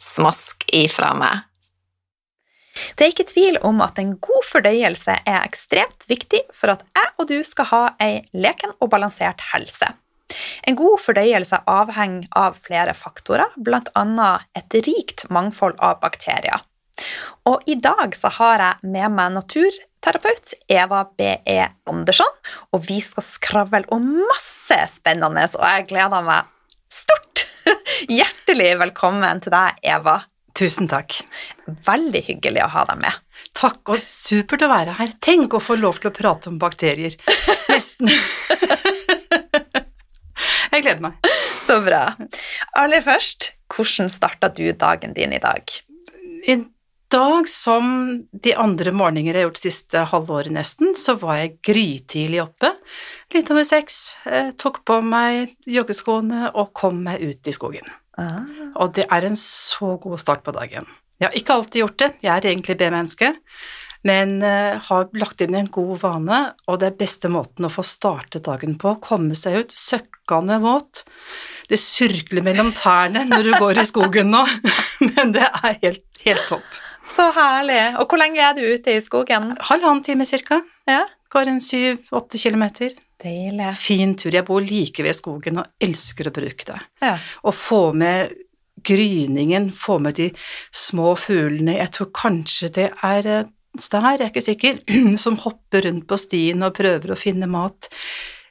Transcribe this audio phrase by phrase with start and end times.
[0.00, 1.46] Smask ifra meg.
[2.96, 7.10] Det er ikke tvil om at en god fordøyelse er ekstremt viktig for at jeg
[7.18, 9.90] og du skal ha ei leken og balansert helse.
[10.64, 14.30] En god fordøyelse avhenger av flere faktorer, bl.a.
[14.56, 16.62] et rikt mangfold av bakterier.
[17.48, 21.58] Og i dag så har jeg med meg naturterapeut Eva B.E.
[21.90, 22.30] Andersson,
[22.70, 26.50] og vi skal skravle om masse spennende, og jeg gleder meg
[26.92, 27.39] stort
[28.18, 30.18] Hjertelig velkommen til deg, Eva.
[30.56, 31.20] Tusen takk.
[31.86, 33.20] Veldig hyggelig å ha deg med.
[33.56, 35.12] Takk, og supert å være her.
[35.22, 37.14] Tenk å få lov til å prate om bakterier.
[37.70, 38.10] Nesten.
[40.70, 41.30] Jeg gleder meg.
[41.64, 42.02] Så bra.
[42.78, 45.64] Aller først, hvordan starta du dagen din i dag?
[46.48, 46.56] I
[47.12, 47.86] dag, som
[48.30, 52.72] de andre morgener jeg har gjort siste halvåret nesten, så var jeg grytidlig oppe.
[53.34, 54.00] Litt over seks.
[54.26, 57.90] Eh, tok på meg joggeskoene og kom meg ut i skogen.
[58.20, 58.42] Ah.
[58.80, 60.88] Og det er en så god start på dagen.
[61.20, 63.34] Jeg har ikke alltid gjort det, jeg er egentlig B-menneske,
[64.08, 67.84] men uh, har lagt inn en god vane, og det er beste måten å få
[67.84, 68.94] startet dagen på.
[69.04, 71.04] Komme seg ut, søkkende våt.
[71.68, 74.40] Det surkler mellom tærne når du går i skogen nå,
[75.10, 76.80] men det er helt, helt topp.
[77.10, 77.80] Så herlig.
[78.00, 79.54] Og hvor lenge er du ute i skogen?
[79.68, 80.60] Halvannen time cirka.
[80.88, 81.04] Ja.
[81.30, 82.94] Går en syv-åtte kilometer.
[83.20, 83.72] Deilig.
[83.78, 84.32] Fin tur.
[84.34, 86.78] Jeg bor like ved skogen og elsker å bruke det.
[87.04, 87.16] Ja.
[87.18, 88.32] Å få med
[88.86, 90.30] gryningen, få med de
[90.72, 93.28] små fuglene Jeg tror kanskje det er
[93.78, 94.80] stær, jeg er ikke sikker,
[95.24, 97.90] som hopper rundt på stien og prøver å finne mat.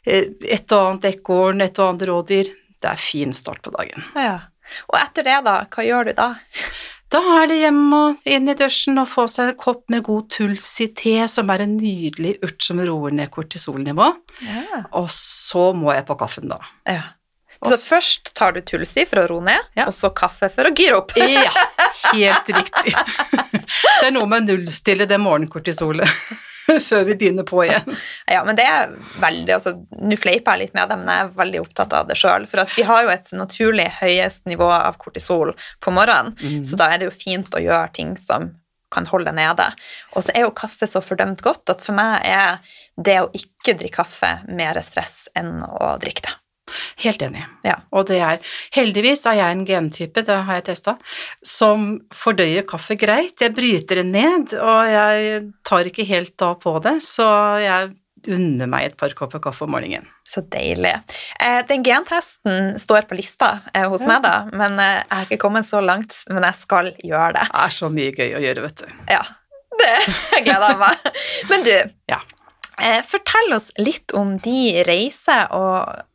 [0.06, 2.54] Eh, et og annet ekorn, et og annet rådyr.
[2.80, 4.06] Det er fin start på dagen.
[4.16, 4.38] Ja.
[4.88, 5.56] Og etter det, da?
[5.74, 6.30] Hva gjør du da?
[7.10, 10.28] Da er det hjem og inn i dusjen og få seg en kopp med god
[10.30, 14.12] tulsi-te, som er en nydelig urt som roer ned kortisolnivå.
[14.46, 14.84] Ja.
[15.00, 16.60] Og så må jeg på kaffen, da.
[16.86, 17.16] Ja.
[17.66, 19.90] Så først tar du tulsi for å roe ned, ja.
[19.90, 21.16] og så kaffe for å gire opp.
[21.20, 21.52] ja,
[22.14, 22.94] helt riktig.
[24.00, 26.08] Det er noe med å nullstille det morgenkortisolet.
[26.90, 27.98] før vi begynner på igjen.
[28.30, 29.72] Ja, men det er veldig altså,
[30.06, 32.46] Nå fleiper jeg litt med det, men jeg er veldig opptatt av det sjøl.
[32.50, 36.64] For at vi har jo et naturlig høyest nivå av kortisol på morgenen, mm.
[36.68, 38.52] så da er det jo fint å gjøre ting som
[38.94, 39.66] kan holde nede.
[40.18, 43.78] Og så er jo kaffe så fordømt godt at for meg er det å ikke
[43.78, 46.36] drikke kaffe mer stress enn å drikke det.
[47.04, 47.46] Helt enig.
[47.66, 47.78] Ja.
[47.96, 48.44] Og det er
[48.76, 50.98] Heldigvis er jeg en gentype, det har jeg testa,
[51.46, 53.40] som fordøyer kaffe greit.
[53.42, 57.30] Jeg bryter det ned, og jeg tar ikke helt da på det, så
[57.64, 57.92] jeg
[58.28, 60.08] unner meg et par kopper kaffe om morgenen.
[60.28, 60.94] Så deilig.
[61.42, 64.10] Eh, den gentesten står på lista eh, hos ja.
[64.12, 66.18] meg, da, men eh, jeg har ikke kommet så langt.
[66.32, 67.46] Men jeg skal gjøre det.
[67.50, 69.00] Det er så mye gøy å gjøre, vet du.
[69.16, 69.24] Ja,
[69.80, 69.96] det
[70.48, 71.10] gleder jeg meg.
[71.52, 71.74] Men du,
[72.12, 72.22] ja.
[73.10, 76.06] fortell oss litt om de reiser og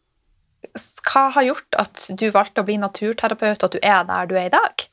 [0.74, 4.36] hva har gjort at du valgte å bli naturterapeut, og at du er der du
[4.38, 4.86] er i dag?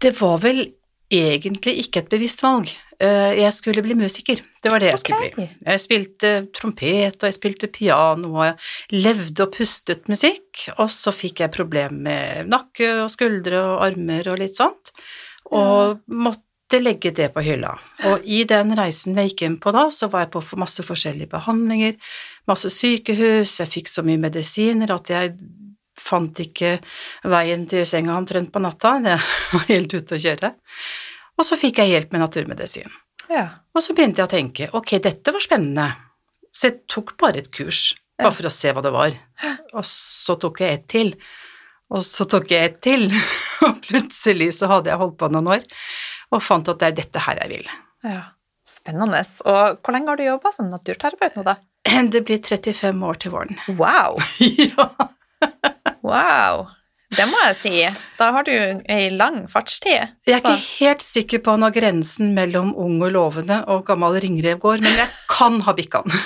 [0.00, 0.64] Det var vel
[1.12, 2.70] egentlig ikke et bevisst valg.
[2.98, 4.40] Eh, jeg skulle bli musiker.
[4.62, 5.12] Det var det jeg okay.
[5.12, 5.46] skulle bli.
[5.68, 10.66] Jeg spilte trompet, og jeg spilte piano, og jeg levde og pustet musikk.
[10.78, 14.94] Og så fikk jeg problemer med nakke og skuldre og armer og litt sånt,
[15.52, 17.76] og måtte legge det på hylla.
[18.10, 21.30] Og i den reisen vi gikk inn på da, så var jeg på masse forskjellige
[21.36, 22.00] behandlinger,
[22.50, 25.34] masse sykehus, jeg fikk så mye medisiner at jeg
[25.96, 26.76] fant ikke
[27.32, 29.18] veien til senga omtrent på natta, det
[29.52, 30.52] var helt ute å kjøre.
[31.36, 32.92] Og så fikk jeg hjelp med naturmedisin.
[33.32, 33.46] Ja.
[33.74, 35.88] Og så begynte jeg å tenke ok, dette var spennende,
[36.54, 39.18] så jeg tok bare et kurs, bare for å se hva det var.
[39.74, 41.12] Og så tok jeg et til,
[41.92, 43.10] og så tok jeg et til,
[43.66, 45.66] og plutselig så hadde jeg holdt på noen år
[46.34, 47.68] og fant at det er dette her jeg vil.
[48.06, 48.22] Ja,
[48.66, 49.20] Spennende.
[49.46, 51.54] Og hvor lenge har du jobba som naturterapeut nå, da?
[52.12, 53.56] Det blir 35 år til våren.
[53.68, 54.18] Wow!
[54.40, 54.86] ja.
[56.02, 56.66] wow.
[57.16, 57.74] det må jeg si.
[58.18, 58.52] Da har du
[58.90, 60.00] ei lang fartstid.
[60.26, 64.56] Jeg er ikke helt sikker på når grensen mellom ung og lovende og gammel ringrev
[64.62, 66.14] går, men jeg kan ha bikka den.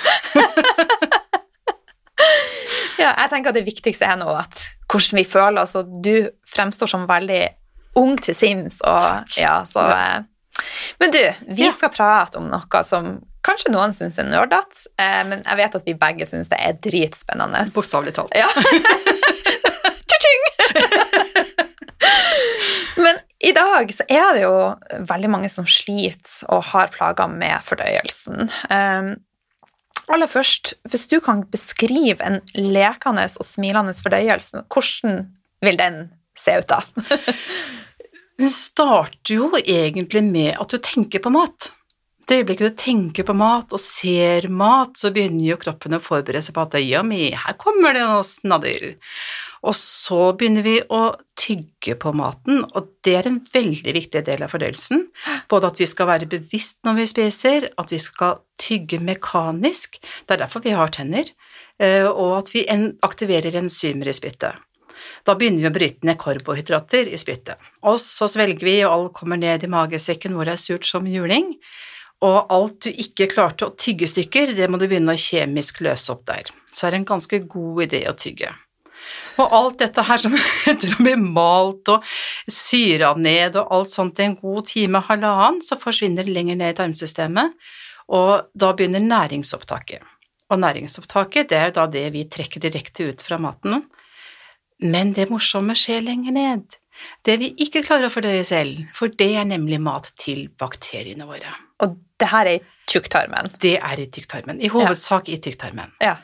[3.01, 4.55] ja, jeg tenker at det viktigste er nå at
[4.91, 6.15] hvordan vi føler oss, og du
[6.49, 7.43] fremstår som veldig
[7.99, 9.37] ung til sinns, og Takk.
[9.39, 10.23] ja, så ja.
[10.99, 11.71] Men du, vi ja.
[11.73, 15.87] skal prate om noe som kanskje noen syns er nerdete, eh, men jeg vet at
[15.87, 17.59] vi begge syns det er dritspennende.
[17.73, 18.33] Bokstavelig talt.
[18.37, 18.49] Ja.
[23.05, 24.55] men i dag så er det jo
[25.09, 28.51] veldig mange som sliter og har plager med fordøyelsen.
[28.69, 29.15] Um,
[30.11, 35.25] aller først, hvis du kan beskrive en lekende og smilende fordøyelse, hvordan
[35.65, 35.95] vil den
[36.37, 36.79] se ut da?
[38.41, 41.69] Den starter jo egentlig med at du tenker på mat.
[42.25, 46.41] Det øyeblikket du tenker på mat og ser mat, så begynner jo kroppen å forberede
[46.45, 48.95] seg på at yummy, her kommer det noe snadder.
[49.61, 51.01] Og så begynner vi å
[51.37, 55.05] tygge på maten, og det er en veldig viktig del av fordøyelsen.
[55.51, 60.37] Både at vi skal være bevisst når vi spiser, at vi skal tygge mekanisk, det
[60.37, 61.29] er derfor vi har tenner,
[61.77, 62.65] eh, og at vi
[63.05, 64.57] aktiverer enzymer i spyttet.
[65.27, 67.61] Da begynner vi å bryte ned karbohydrater i spyttet.
[67.85, 71.07] Og så svelger vi, og alt kommer ned i magesekken hvor det er surt som
[71.09, 71.53] juling.
[72.21, 76.13] Og alt du ikke klarte å tygge stykker, det må du begynne å kjemisk løse
[76.13, 76.51] opp der.
[76.71, 78.51] Så er det en ganske god idé å tygge.
[79.41, 80.35] Og alt dette her som
[80.71, 82.05] etter å bli malt og
[82.51, 86.75] syra ned og alt sånt i en god time, halvannen, så forsvinner det lenger ned
[86.75, 87.57] i tarmsystemet,
[88.11, 90.03] og da begynner næringsopptaket.
[90.51, 93.85] Og næringsopptaket, det er da det vi trekker direkte ut fra maten.
[94.81, 96.77] Men det morsomme skjer lenger ned.
[97.25, 101.53] Det vi ikke klarer å fordøye selv, for det er nemlig mat til bakteriene våre.
[101.81, 103.53] Og det her er i tykktarmen?
[103.61, 104.61] Det er i tykktarmen.
[104.61, 105.37] I hovedsak ja.
[105.37, 105.93] i tykktarmen.
[106.03, 106.17] Ja.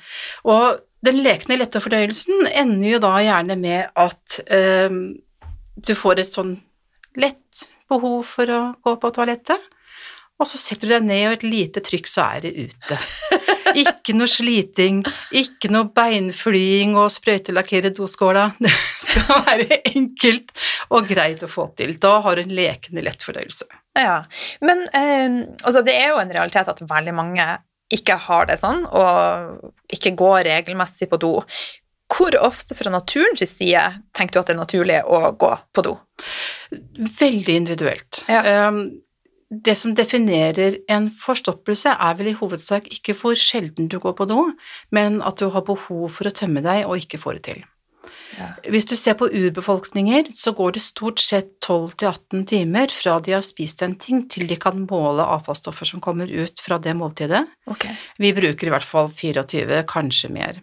[0.45, 4.99] Og den lekne lette fordøyelsen ender jo da gjerne med at eh,
[5.77, 6.55] du får et sånn
[7.17, 9.61] lett behov for å gå på toalettet,
[10.37, 12.99] og så setter du deg ned, og et lite trykk, så er det ute.
[13.77, 15.01] Ikke noe sliting,
[15.35, 18.51] ikke noe beinflying og sprøytelakkere doskåla.
[19.07, 20.51] Det skal være enkelt
[20.93, 21.95] og greit å få til.
[22.01, 23.65] Da har du en lekende lett fordøyelse.
[23.97, 24.19] Ja,
[24.61, 27.45] men eh, altså det er jo en realitet at veldig mange
[27.93, 31.33] ikke har det sånn, og ikke går regelmessig på do.
[32.11, 33.83] Hvor ofte fra naturens side
[34.15, 35.95] tenker du at det er naturlig å gå på do?
[37.19, 38.21] Veldig individuelt.
[38.31, 38.67] Ja.
[38.67, 38.83] Um,
[39.49, 44.27] det som definerer en forstoppelse, er vel i hovedsak ikke hvor sjelden du går på
[44.27, 44.41] do,
[44.91, 47.65] men at du har behov for å tømme deg og ikke får det til.
[48.37, 48.51] Ja.
[48.69, 53.45] Hvis du ser på urbefolkninger, så går det stort sett 12-18 timer fra de har
[53.45, 57.45] spist en ting, til de kan måle avfallsstoffer som kommer ut fra det måltidet.
[57.71, 57.95] Okay.
[58.21, 60.61] Vi bruker i hvert fall 24, kanskje mer.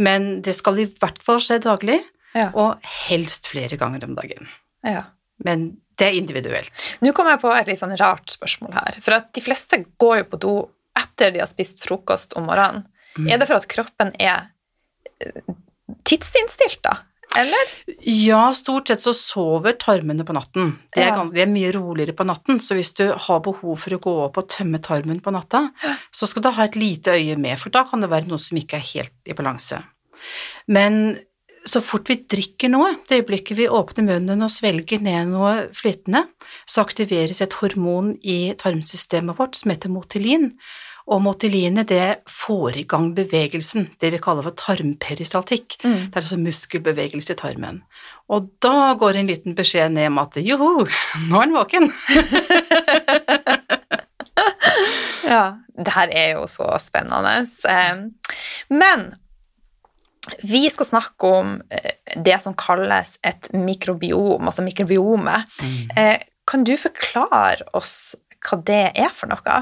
[0.00, 2.00] Men det skal i hvert fall skje daglig,
[2.34, 2.50] ja.
[2.58, 4.50] og helst flere ganger om dagen.
[4.86, 5.06] Ja.
[5.44, 5.70] Men
[6.00, 6.86] det er individuelt.
[7.04, 9.00] Nå kommer jeg på et litt sånn rart spørsmål her.
[9.04, 10.54] For at de fleste går jo på do
[10.98, 12.86] etter de har spist frokost om morgenen.
[13.18, 13.28] Mm.
[13.28, 14.50] Er det for at kroppen er
[15.20, 15.54] eh,
[16.08, 16.96] tidsinnstilt, da?
[17.38, 17.72] Eller?
[18.02, 20.72] Ja, stort sett så sover tarmene på natten.
[20.90, 23.94] Det er, ganske, de er, mye roligere på natten, så hvis du har behov for
[23.94, 25.68] å gå opp og tømme tarmen på natta,
[26.10, 28.58] så skal du ha et lite øye med, for da kan det være noe som
[28.58, 29.78] ikke er helt i balanse.
[30.66, 31.20] Men
[31.68, 36.22] så fort vi drikker noe, det øyeblikket vi åpner munnen og svelger ned noe flytende,
[36.68, 40.52] så aktiveres et hormon i tarmsystemet vårt som heter motilin,
[41.10, 45.76] og motiline det får i gang bevegelsen, det vi kaller for tarmperistaltikk.
[45.82, 46.00] Mm.
[46.06, 47.76] Det er altså muskelbevegelse i tarmen.
[48.30, 50.86] Og da går en liten beskjed ned om at joho,
[51.26, 51.84] nå er den våken.
[55.32, 57.34] ja, det her er jo så spennende.
[58.70, 58.98] Men
[60.42, 65.46] vi skal snakke om eh, det som kalles et mikrobiom, altså mikrobiomet.
[65.62, 65.76] Mm.
[65.96, 66.16] Eh,
[66.50, 69.60] kan du forklare oss hva det er for noe?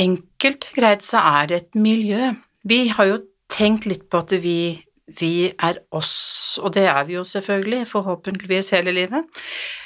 [0.00, 2.32] Enkelt og greit så er det et miljø.
[2.66, 4.74] Vi har jo tenkt litt på at vi,
[5.20, 9.44] vi er oss, og det er vi jo selvfølgelig, forhåpentligvis hele livet,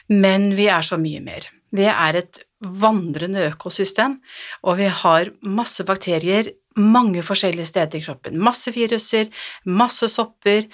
[0.09, 1.51] men vi er så mye mer.
[1.75, 4.17] Vi er et vandrende økosystem,
[4.65, 6.49] og vi har masse bakterier
[6.79, 8.39] mange forskjellige steder i kroppen.
[8.43, 9.29] Masse viruser,
[9.65, 10.67] masse sopper,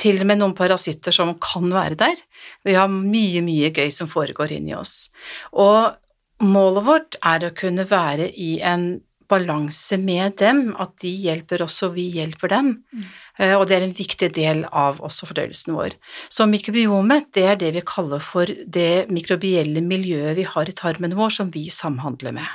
[0.00, 2.24] til og med noen parasitter som kan være der.
[2.66, 5.10] Vi har mye, mye gøy som foregår inni oss.
[5.52, 5.92] Og
[6.40, 8.92] målet vårt er å kunne være i en
[9.30, 12.72] balanse med dem, at de hjelper oss og vi hjelper dem.
[12.90, 13.04] Mm.
[13.38, 15.94] Eh, og det er en viktig del av også fordøyelsen vår.
[16.32, 21.14] Så mikrobiomet, det er det vi kaller for det mikrobielle miljøet vi har i tarmen
[21.18, 22.50] vår, som vi samhandler med.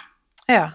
[0.47, 0.65] Ja.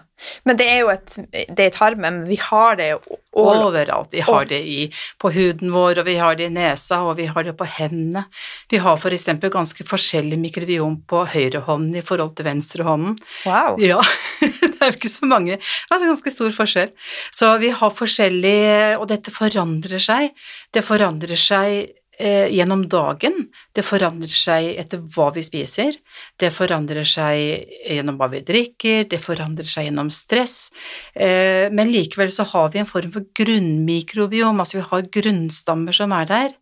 [0.43, 4.09] Men det er jo et, det er tarmen, men vi har det jo Overalt.
[4.11, 4.89] Vi har det i,
[5.23, 8.25] på huden vår, og vi har det i nesa, og vi har det på hendene.
[8.67, 13.15] Vi har for eksempel ganske forskjellig mikrobiom på høyrehånden i forhold til venstrehånden.
[13.47, 13.79] Wow.
[13.79, 14.01] Ja,
[14.41, 15.55] det er jo ikke så mange.
[15.55, 16.91] Er ganske stor forskjell.
[17.31, 18.59] Så vi har forskjellig
[18.99, 20.35] Og dette forandrer seg.
[20.75, 23.47] Det forandrer seg gjennom dagen.
[23.75, 25.95] Det forandrer seg etter hva vi spiser.
[26.39, 29.07] Det forandrer seg gjennom hva vi drikker.
[29.11, 30.69] Det forandrer seg gjennom stress.
[31.15, 34.61] Eh, men likevel så har vi en form for grunnmikrobiom.
[34.61, 36.55] Altså vi har grunnstammer som er der,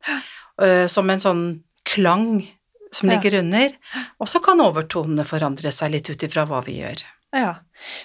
[0.61, 1.45] eh, som en sånn
[1.83, 2.47] klang
[2.91, 3.73] som ligger under.
[4.19, 7.05] Og så kan overtonene forandre seg litt ut ifra hva vi gjør.
[7.35, 7.55] Ja.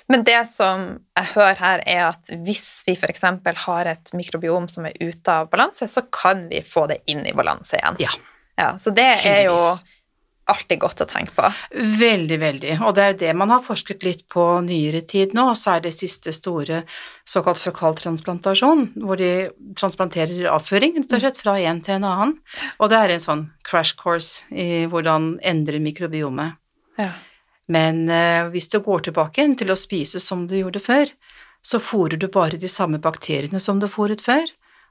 [0.09, 0.85] Men det som
[1.17, 3.25] jeg hører her, er at hvis vi f.eks.
[3.65, 7.35] har et mikrobiom som er ute av balanse, så kan vi få det inn i
[7.37, 8.01] balanse igjen.
[8.05, 8.15] Ja.
[8.55, 9.59] Ja, så det er jo
[10.51, 11.49] alltid godt å tenke på.
[11.99, 12.73] Veldig, veldig.
[12.85, 15.77] Og det er jo det man har forsket litt på nyere tid nå, og så
[15.77, 16.83] er det siste store
[17.29, 22.35] såkalt føkaltransplantasjon, hvor de transplanterer avføring rett og slett fra en til en annen.
[22.79, 26.61] Og det er en sånn crash course i hvordan endre mikrobiomet.
[27.01, 27.15] Ja.
[27.73, 31.13] Men eh, hvis du går tilbake til å spise som du gjorde før,
[31.65, 34.45] så fôrer du bare de samme bakteriene som du fôret før,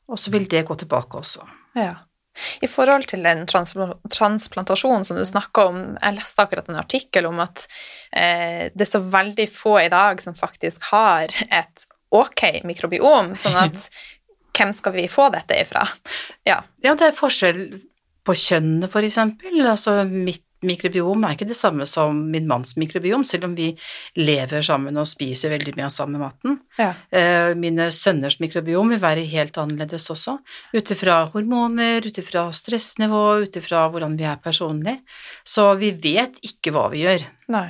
[0.10, 1.46] og så vil det gå tilbake også.
[1.78, 1.94] Ja.
[2.66, 7.30] I forhold til den transpla- transplantasjonen som du snakka om, jeg leste akkurat en artikkel
[7.30, 7.68] om at
[8.10, 13.60] eh, det er så veldig få i dag som faktisk har et ok mikrobiom, sånn
[13.62, 13.86] at
[14.58, 15.86] hvem skal vi få dette ifra?
[16.46, 16.60] Ja.
[16.82, 17.62] Ja, det er forskjell
[18.26, 19.62] på kjønnene, for eksempel.
[19.68, 23.72] Altså, mitt mikrobiom er ikke det samme som min manns mikrobiom, selv om vi
[24.20, 26.58] lever sammen og spiser veldig mye av samme maten.
[26.80, 26.94] Ja.
[27.14, 30.40] Eh, Mine sønners mikrobiom vil være helt annerledes også,
[30.74, 34.98] ut ifra hormoner, ut ifra stressnivå, ut ifra hvordan vi er personlig.
[35.46, 37.28] Så vi vet ikke hva vi gjør.
[37.54, 37.70] Nei.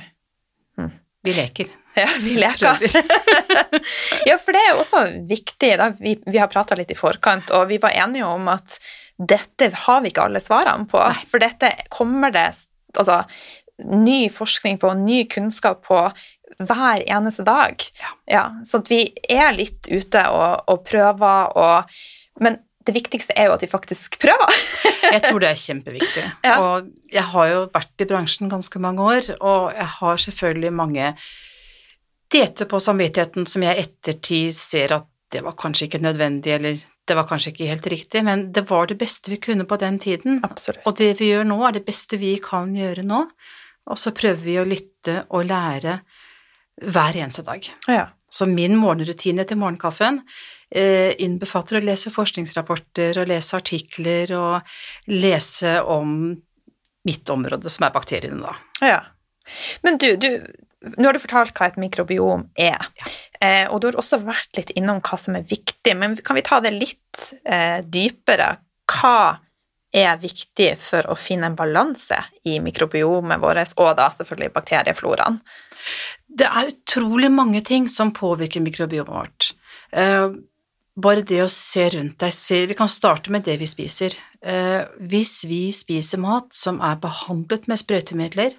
[1.24, 1.72] Vi leker.
[1.94, 2.74] Ja, vi leker.
[4.26, 5.68] ja, for det er jo også viktig.
[5.78, 5.92] Da.
[5.94, 8.74] Vi, vi har prata litt i forkant, og vi var enige om at
[9.14, 10.98] dette har vi ikke alle svarene på.
[10.98, 11.22] Nei.
[11.30, 12.48] For dette kommer det
[13.00, 13.22] altså,
[13.84, 16.00] ny forskning på, ny kunnskap på
[16.60, 17.82] hver eneste dag.
[18.30, 18.46] Ja.
[18.64, 21.96] så at vi er litt ute og, og prøver og
[22.42, 24.56] Men det viktigste er jo at vi faktisk prøver.
[25.14, 26.24] Jeg tror det er kjempeviktig.
[26.44, 26.56] Ja.
[26.60, 31.10] Og jeg har jo vært i bransjen ganske mange år, og jeg har selvfølgelig mange
[32.32, 36.82] dietter på samvittigheten som jeg i ettertid ser at det var kanskje ikke nødvendig, eller
[37.04, 39.98] det var kanskje ikke helt riktig, men det var det beste vi kunne på den
[40.00, 40.40] tiden.
[40.46, 40.84] Absolutt.
[40.88, 43.20] Og det vi gjør nå, er det beste vi kan gjøre nå,
[43.84, 45.98] og så prøver vi å lytte og lære
[46.82, 47.66] hver eneste dag.
[47.90, 48.06] Ja.
[48.34, 50.22] Så min morgenrutine til morgenkaffen
[50.74, 56.32] eh, innbefatter å lese forskningsrapporter og lese artikler og lese om
[57.04, 58.56] mitt område, som er bakteriene, da.
[58.80, 59.00] Ja.
[59.84, 60.30] Men du, du,
[60.98, 63.06] nå har du fortalt hva et mikrobiom er, Ja.
[63.40, 66.42] eh, og du har også vært litt innom hva som er viktig, men kan vi
[66.42, 68.56] ta det litt eh, dypere?
[68.86, 69.38] Hva
[69.94, 75.38] er viktig for å finne en balanse i mikrobiomet vårt, og da selvfølgelig bakteriefloraen?
[76.28, 79.52] Det er utrolig mange ting som påvirker mikrobiomet vårt.
[79.92, 80.30] Eh,
[80.96, 84.14] bare det å se rundt deg se, Vi kan starte med det vi spiser.
[84.42, 88.54] Eh, hvis vi spiser mat som er behandlet med sprøytemidler,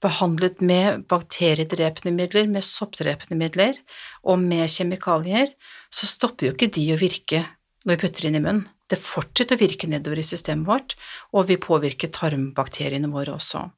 [0.00, 3.78] behandlet med bakteriedrepende midler, med soppdrepende midler
[4.24, 5.52] og med kjemikalier,
[5.92, 7.44] så stopper jo ikke de å virke
[7.84, 8.66] når vi putter inn i munnen.
[8.90, 10.96] Det fortsetter å virke nedover i systemet vårt,
[11.36, 13.68] og vi påvirker tarmbakteriene våre også.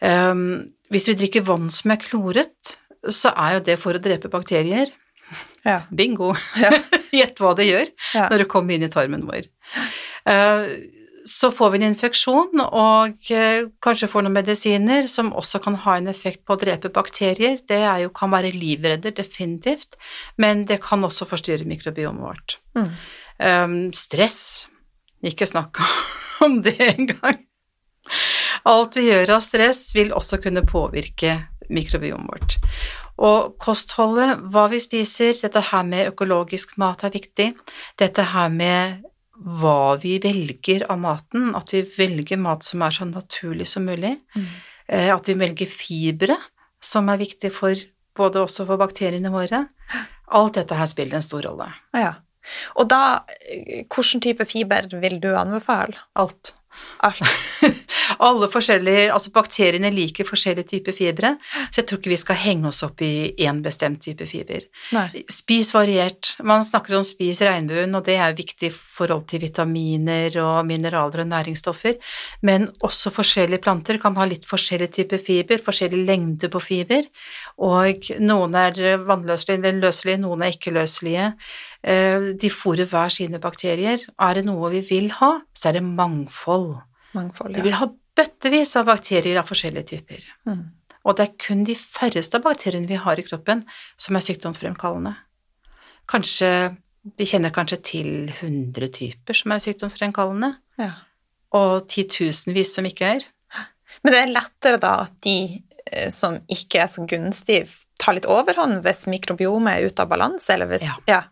[0.00, 4.30] Um, hvis vi drikker vann som er kloret, så er jo det for å drepe
[4.32, 4.88] bakterier.
[5.66, 5.82] Ja.
[5.92, 6.32] Bingo!
[6.60, 6.72] Ja.
[7.20, 8.28] Gjett hva det gjør Ja.
[8.30, 9.50] når det kommer inn i tarmen vår.
[10.24, 10.64] Uh,
[11.30, 15.94] så får vi en infeksjon og eh, kanskje får noen medisiner som også kan ha
[15.98, 17.60] en effekt på å drepe bakterier.
[17.68, 19.94] Det er jo, kan være livredder, definitivt,
[20.42, 22.56] men det kan også forstyrre mikrobiomet vårt.
[22.74, 22.90] Mm.
[23.40, 24.40] Um, stress,
[25.22, 25.78] ikke snakk
[26.46, 27.38] om det engang.
[28.68, 31.36] Alt vi gjør av stress, vil også kunne påvirke
[31.70, 32.58] mikrobiomet vårt.
[33.20, 37.52] Og kostholdet, hva vi spiser, dette her med økologisk mat er viktig.
[38.00, 39.04] Dette her med
[39.40, 44.18] hva vi velger av maten, at vi velger mat som er så naturlig som mulig.
[44.36, 44.48] Mm.
[44.88, 46.36] Eh, At vi velger fibre,
[46.80, 47.74] som er viktig for
[48.16, 49.68] både også for bakteriene våre.
[50.30, 51.70] Alt dette her spiller en stor rolle.
[51.96, 52.14] Ja.
[52.76, 55.96] Og da, eh, hvilken type fiber vil du anbefale?
[56.16, 56.54] Alt.
[58.26, 61.30] Alle forskjellige, altså Bakteriene liker forskjellige typer fibre,
[61.70, 64.66] så jeg tror ikke vi skal henge oss opp i én bestemt type fiber.
[64.94, 65.22] Nei.
[65.30, 66.34] Spis variert.
[66.46, 71.24] Man snakker om spis regnbuen, og det er viktig i forhold til vitaminer og mineraler
[71.24, 71.96] og næringsstoffer,
[72.46, 77.08] men også forskjellige planter kan ha litt forskjellig type fiber, forskjellig lengde på fiber,
[77.60, 81.30] og noen er vannløselige, løselige, noen er ikke løselige.
[81.82, 84.02] Eh, De fôrer hver sine bakterier.
[84.20, 86.76] Er det noe vi vil ha, så er det mangfold.
[87.14, 90.26] Mangfold, Vi vil ha bøttevis av bakterier av forskjellige typer.
[90.46, 90.68] Mm.
[91.04, 93.64] Og det er kun de færreste av bakteriene vi har i kroppen
[93.96, 95.16] som er sykdomsfremkallende.
[96.10, 96.76] Kanskje
[97.16, 100.90] Vi kjenner kanskje til 100 typer som er sykdomsfremkallende, ja.
[101.56, 103.24] og titusenvis som ikke er.
[104.04, 107.64] Men det er lettere da at de eh, som ikke er så gunstige,
[107.98, 110.98] tar litt overhånd hvis mikrobiomet er ute av balanse, eller hvis Ja.
[111.08, 111.22] ja.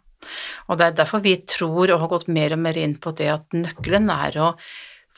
[0.68, 3.28] Og det er derfor vi tror og har gått mer og mer inn på det
[3.32, 4.52] at nøkkelen er å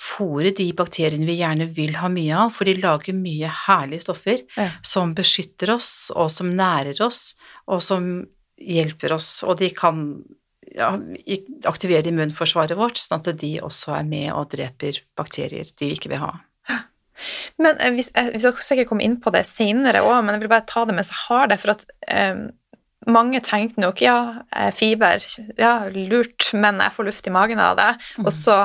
[0.00, 4.44] fòre de bakteriene vi gjerne vil ha mye av, for de lager mye herlige stoffer
[4.56, 4.70] Ja.
[4.82, 7.34] som beskytter oss, og som nærer oss,
[7.68, 8.06] og som
[8.56, 10.22] hjelper oss, og de kan
[10.76, 10.94] ja,
[11.68, 16.12] aktivere immunforsvaret vårt, sånn at de også er med og dreper bakterier de vi ikke
[16.12, 16.32] vil ha.
[17.60, 20.44] Men eh, hvis, jeg, vi skal sikkert komme inn på det senere òg, men jeg
[20.46, 22.46] vil bare ta det mens jeg har det, for at eh,
[23.08, 25.22] mange tenkte nok ja, eh, fiber,
[25.58, 27.92] ja, lurt, men jeg får luft i magen av det,
[28.24, 28.58] og så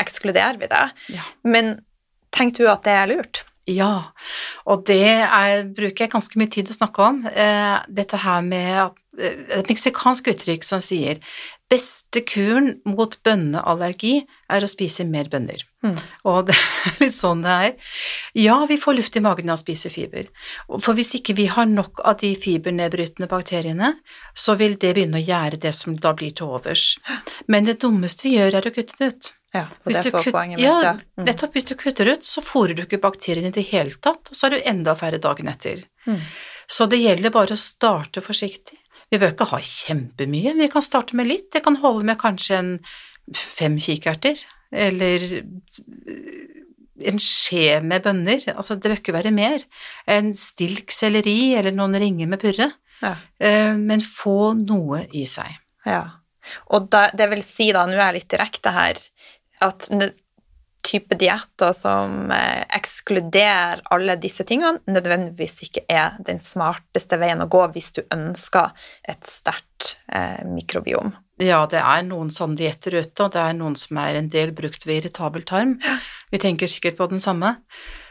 [0.00, 0.84] ekskluderer vi det.
[1.16, 1.24] Ja.
[1.48, 1.78] Men
[2.34, 3.44] tenker du at det er lurt?
[3.70, 4.10] Ja,
[4.66, 7.20] og det er, bruker jeg ganske mye tid å snakke om.
[7.28, 11.18] Eh, dette her med at, et meksikansk uttrykk som sier
[11.70, 15.62] beste kuren mot bønneallergi er å spise mer bønner.
[15.86, 15.98] Mm.
[16.26, 17.74] Og det er litt sånn det er.
[18.38, 20.26] Ja, vi får luft i magen av å spise fiber,
[20.82, 23.92] for hvis ikke vi har nok av de fibernedbrytende bakteriene,
[24.34, 26.96] så vil det begynne å gjære det som da blir til overs.
[27.50, 29.32] Men det dummeste vi gjør, er å kutte det ut.
[29.54, 30.92] Ja, Hvis det er så kutt- poenget mitt, ja.
[31.18, 31.24] Mm.
[31.26, 31.54] nettopp.
[31.54, 34.46] Hvis du kutter ut, så fôrer du ikke bakteriene i det hele tatt, og så
[34.46, 35.82] er du enda færre dagen etter.
[36.06, 36.20] Mm.
[36.70, 38.78] Så det gjelder bare å starte forsiktig.
[39.10, 41.48] Vi bør ikke ha kjempemye, vi kan starte med litt.
[41.54, 42.72] Det kan holde med kanskje en
[43.34, 44.38] fem kikerter,
[44.70, 45.24] eller
[47.10, 48.44] en skje med bønner.
[48.54, 49.64] Altså, det bør ikke være mer.
[50.10, 52.70] En stilk selleri eller noen ringer med purre.
[53.00, 53.14] Ja.
[53.40, 55.58] Eh, Men få noe i seg.
[55.88, 56.02] Ja.
[56.72, 59.00] Og da, det vil si, da, nå er jeg litt direkte her,
[59.64, 59.88] at
[60.86, 67.48] type dietter som eh, ekskluderer alle disse tingene, nødvendigvis ikke er den smarteste veien å
[67.50, 68.72] gå hvis du ønsker
[69.08, 71.14] et sterkt eh, mikrobiom.
[71.40, 74.52] Ja, det er noen sånne dietter ute, og det er noen som er en del
[74.56, 75.78] brukt ved irritabel tarm.
[76.30, 77.56] Vi tenker sikkert på den samme.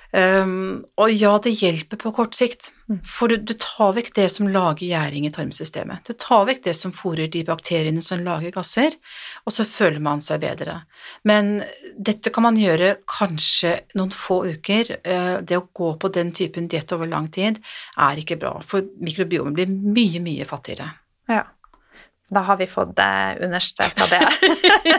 [0.09, 2.71] Um, og ja, det hjelper på kort sikt,
[3.05, 6.01] for du, du tar vekk det som lager gjæring i tarmsystemet.
[6.07, 8.97] Du tar vekk det som fôrer de bakteriene som lager gasser,
[9.45, 10.79] og så føler man seg bedre.
[11.29, 11.59] Men
[11.93, 14.95] dette kan man gjøre kanskje noen få uker.
[15.03, 17.61] Eh, Det å gå på den typen diett over lang tid
[17.97, 20.89] er ikke bra, for mikrobiomet blir mye, mye fattigere.
[22.29, 24.21] Da har vi fått det understreka det.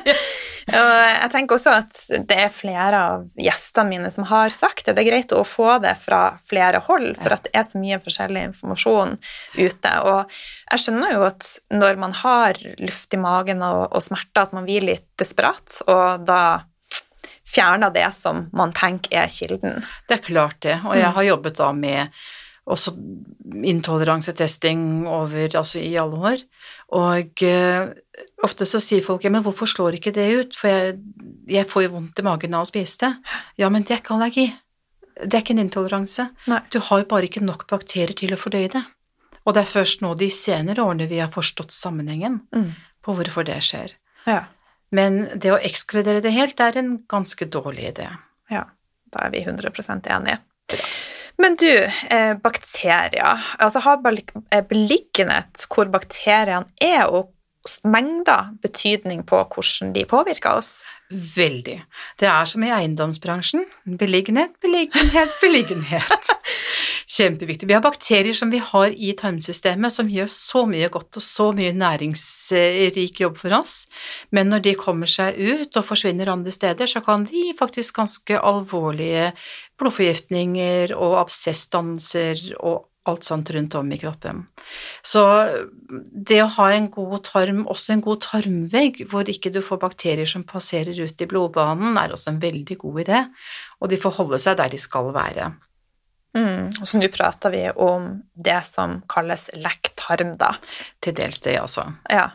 [0.81, 4.97] og jeg tenker også at det er flere av gjestene mine som har sagt det.
[4.97, 8.01] Det er greit å få det fra flere hold, for at det er så mye
[8.03, 9.17] forskjellig informasjon
[9.59, 9.95] ute.
[10.11, 10.41] Og
[10.71, 14.67] jeg skjønner jo at når man har luft i magen og, og smerter, at man
[14.69, 16.43] blir litt desperat, og da
[17.51, 19.83] fjerner det som man tenker er kilden.
[20.09, 22.21] Det er klart det, og jeg har jobbet da med
[22.71, 22.93] også
[23.67, 26.43] intoleransetesting over, altså i alle år,
[26.97, 27.91] og eh,
[28.47, 30.99] ofte så sier folk, ja, men hvorfor slår ikke det ut, for jeg,
[31.51, 33.13] jeg får jo vondt i magen av å spise det.
[33.63, 34.47] Ja, men det er ikke allergi.
[35.21, 36.29] Det er ikke en intoleranse.
[36.49, 36.61] Nei.
[36.73, 38.85] Du har bare ikke nok bakterier til å fordøye det.
[39.45, 42.71] Og det er først nå de senere årene vi har forstått sammenhengen Mm.
[43.05, 43.95] på hvorfor det skjer.
[44.29, 44.45] Ja.
[44.93, 48.09] Men det å ekskludere det helt er en ganske dårlig idé.
[48.51, 48.65] Ja,
[49.13, 50.39] da er vi 100% enige.
[51.41, 51.73] Men du,
[52.11, 57.33] eh, bakterier, altså har eh, beliggenhet hvor bakteriene er, og
[57.85, 60.83] mengder betydning på hvordan de påvirker oss?
[61.11, 61.83] Veldig.
[62.21, 63.65] Det er som i eiendomsbransjen.
[63.99, 66.31] Beliggenhet, beliggenhet, beliggenhet.
[67.11, 67.67] Kjempeviktig.
[67.67, 71.49] Vi har bakterier som vi har i tarmsystemet som gjør så mye godt og så
[71.57, 73.89] mye næringsrik jobb for oss,
[74.31, 77.99] men når de kommer seg ut og forsvinner andre steder, så kan de gi faktisk
[77.99, 79.33] ganske alvorlige
[79.81, 84.45] blodforgiftninger og absessdannelser og alt sånt rundt om i kroppen.
[85.03, 85.25] Så
[85.91, 90.31] det å ha en god tarm, også en god tarmvegg, hvor ikke du får bakterier
[90.31, 93.25] som passerer ut i blodbanen, er også en veldig god idé,
[93.81, 95.49] og de får holde seg der de skal være.
[96.37, 96.71] Mm.
[96.79, 100.53] Og så nå prater vi om det som kalles lekktarm, da.
[101.03, 101.89] Til dels det, altså.
[102.11, 102.29] Ja.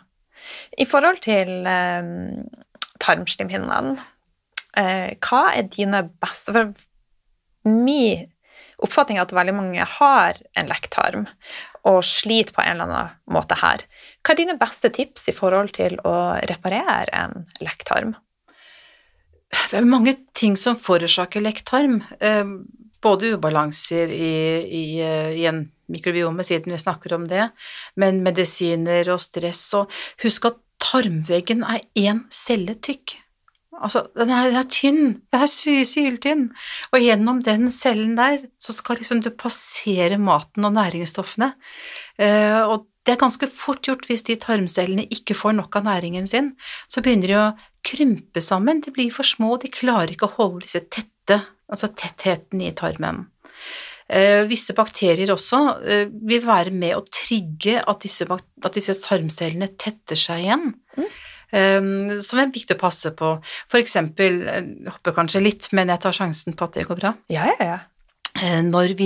[0.77, 2.09] I forhold til eh,
[3.01, 3.95] tarmslimhinnene,
[4.77, 6.73] eh, hva er dine beste For
[7.65, 8.27] min
[8.83, 11.23] oppfatning er at veldig mange har en lekktarm
[11.85, 13.85] og sliter på en eller annen måte her.
[14.25, 18.15] Hva er dine beste tips i forhold til å reparere en lekktarm?
[19.71, 22.01] Det er mange ting som forårsaker lekktarm.
[22.19, 22.45] Eh,
[23.05, 24.85] både ubalanser i, i,
[25.41, 27.49] i en mikrobiome, siden vi snakker om det,
[28.01, 29.67] men medisiner og stress.
[29.77, 29.91] Og
[30.23, 33.19] husk at tarmveggen er én celle tykk.
[33.75, 36.45] Altså, den er, den er tynn, den er syltynn,
[36.95, 41.51] og gjennom den cellen der så skal liksom du passere maten og næringsstoffene.
[42.15, 46.29] Eh, og det er ganske fort gjort hvis de tarmcellene ikke får nok av næringen
[46.29, 46.53] sin.
[46.87, 47.49] Så begynner de å
[47.85, 52.63] krympe sammen, de blir for små, de klarer ikke å holde disse tette, altså tettheten
[52.65, 53.25] i tarmen.
[54.05, 59.71] Eh, visse bakterier også eh, vil være med å trigge at disse, at disse tarmcellene
[59.81, 60.67] tetter seg igjen.
[60.97, 61.07] Mm.
[61.55, 61.87] Um,
[62.25, 63.29] som er viktig å passe på.
[63.71, 67.13] For eksempel, jeg hopper kanskje litt, men jeg tar sjansen på at det går bra.
[67.31, 67.77] Ja, ja, ja.
[68.35, 69.05] Når vi,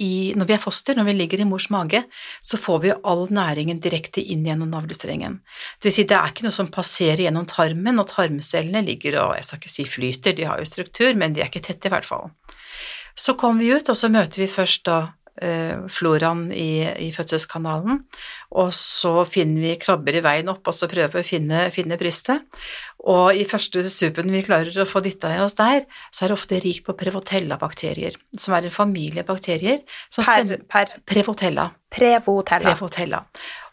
[0.00, 2.00] i, når vi, er foster, når vi ligger i mors mage,
[2.40, 5.36] så får vi all næringen direkte inn gjennom navlestrengen.
[5.76, 9.36] Det vil si, det er ikke noe som passerer gjennom tarmen, og tarmcellene ligger og
[9.36, 11.92] jeg skal ikke si flyter, de har jo struktur, men de er ikke tette i
[11.92, 12.32] hvert fall.
[13.20, 15.19] Så kommer vi ut, og så møter vi først da eh,
[15.90, 18.02] floraen i, i, fødselskanalen,
[18.60, 21.98] og så finner vi krabber i veien opp, og så prøver vi å finne, finne
[22.00, 22.44] brystet.
[23.08, 26.36] Og i første suppen vi klarer å få dytta i oss der, så er det
[26.36, 29.80] ofte rikt på prevotella-bakterier, som er en familie bakterier
[30.12, 31.70] som per, sender, per Prevotella.
[31.90, 32.74] Prevotella.
[32.74, 33.22] Prevotella.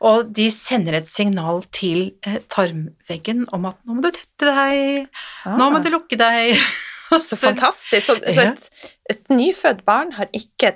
[0.08, 5.10] Og de sender et signal til eh, tarmveggen om at 'nå må du tette deg',
[5.46, 5.58] ah.
[5.58, 6.56] 'nå må du lukke deg'.
[7.08, 8.06] Så fantastisk.
[8.06, 8.70] Så, så et,
[9.10, 10.74] et, nyfødt barn har ikke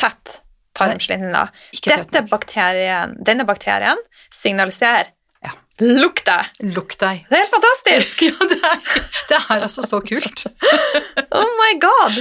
[0.00, 0.40] tett
[0.80, 1.46] tarmslinje.
[1.84, 4.00] Dette bakterien, denne bakterien
[4.32, 5.54] signaliserer ja.
[5.80, 6.48] Lukk deg!
[6.74, 7.22] Lukk deg.
[7.30, 8.22] Det er helt fantastisk!
[8.28, 8.80] ja, det er,
[9.30, 10.44] det er, altså så kult.
[11.38, 12.18] oh my god!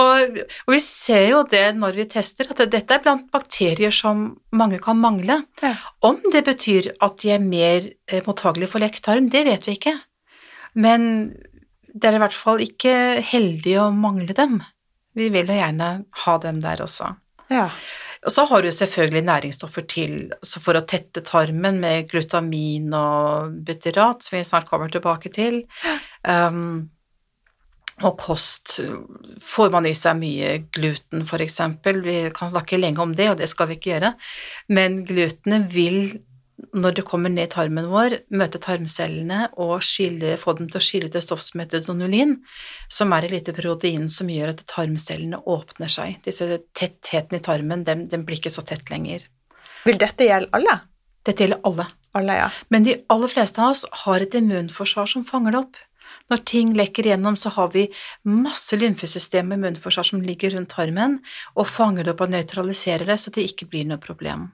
[0.00, 4.24] Og, og, vi ser jo det når vi tester, at dette er blant bakterier som
[4.56, 5.42] mange kan mangle.
[5.60, 5.74] Ja.
[6.08, 9.98] Om det betyr at de er mer eh, mottagelige for lekktarm, det vet vi ikke.
[10.80, 11.04] Men
[11.92, 12.94] det er i hvert fall ikke
[13.26, 14.62] heldig å mangle dem.
[15.16, 15.90] Vi vil jo gjerne
[16.24, 17.14] ha dem der også.
[17.50, 17.66] Ja.
[18.20, 20.14] Og så har du selvfølgelig næringsstoffer til
[20.60, 25.62] for å tette tarmen med glutamin og butyrat, som vi snart kommer tilbake til.
[26.28, 26.90] Um,
[28.04, 28.78] og kost
[29.44, 32.00] får man i seg mye gluten, eksempel.
[32.04, 34.14] Vi kan snakke lenge om det, og det skal vi ikke gjøre,
[34.72, 36.20] men glutenet vil
[36.76, 40.84] når det kommer ned i tarmen vår, møte tarmcellene og skille, få dem til å
[40.84, 42.36] skille til stoff som heter zonulin,
[42.92, 46.20] som er et lite protein som gjør at tarmcellene åpner seg.
[46.26, 46.46] Disse
[46.76, 49.26] tettheten i tarmen, den, den blir ikke så tett lenger.
[49.86, 50.80] Vil dette gjelde alle?
[51.26, 51.86] Dette gjelder alle.
[52.16, 52.50] alle ja.
[52.72, 55.80] Men de aller fleste av oss har et immunforsvar som fanger det opp.
[56.30, 57.88] Når ting lekker igjennom, så har vi
[58.28, 61.18] masse lymfesystem og immunforsvar som ligger rundt tarmen
[61.56, 64.50] og fanger det opp og nøytraliserer det, så det ikke blir noe problem.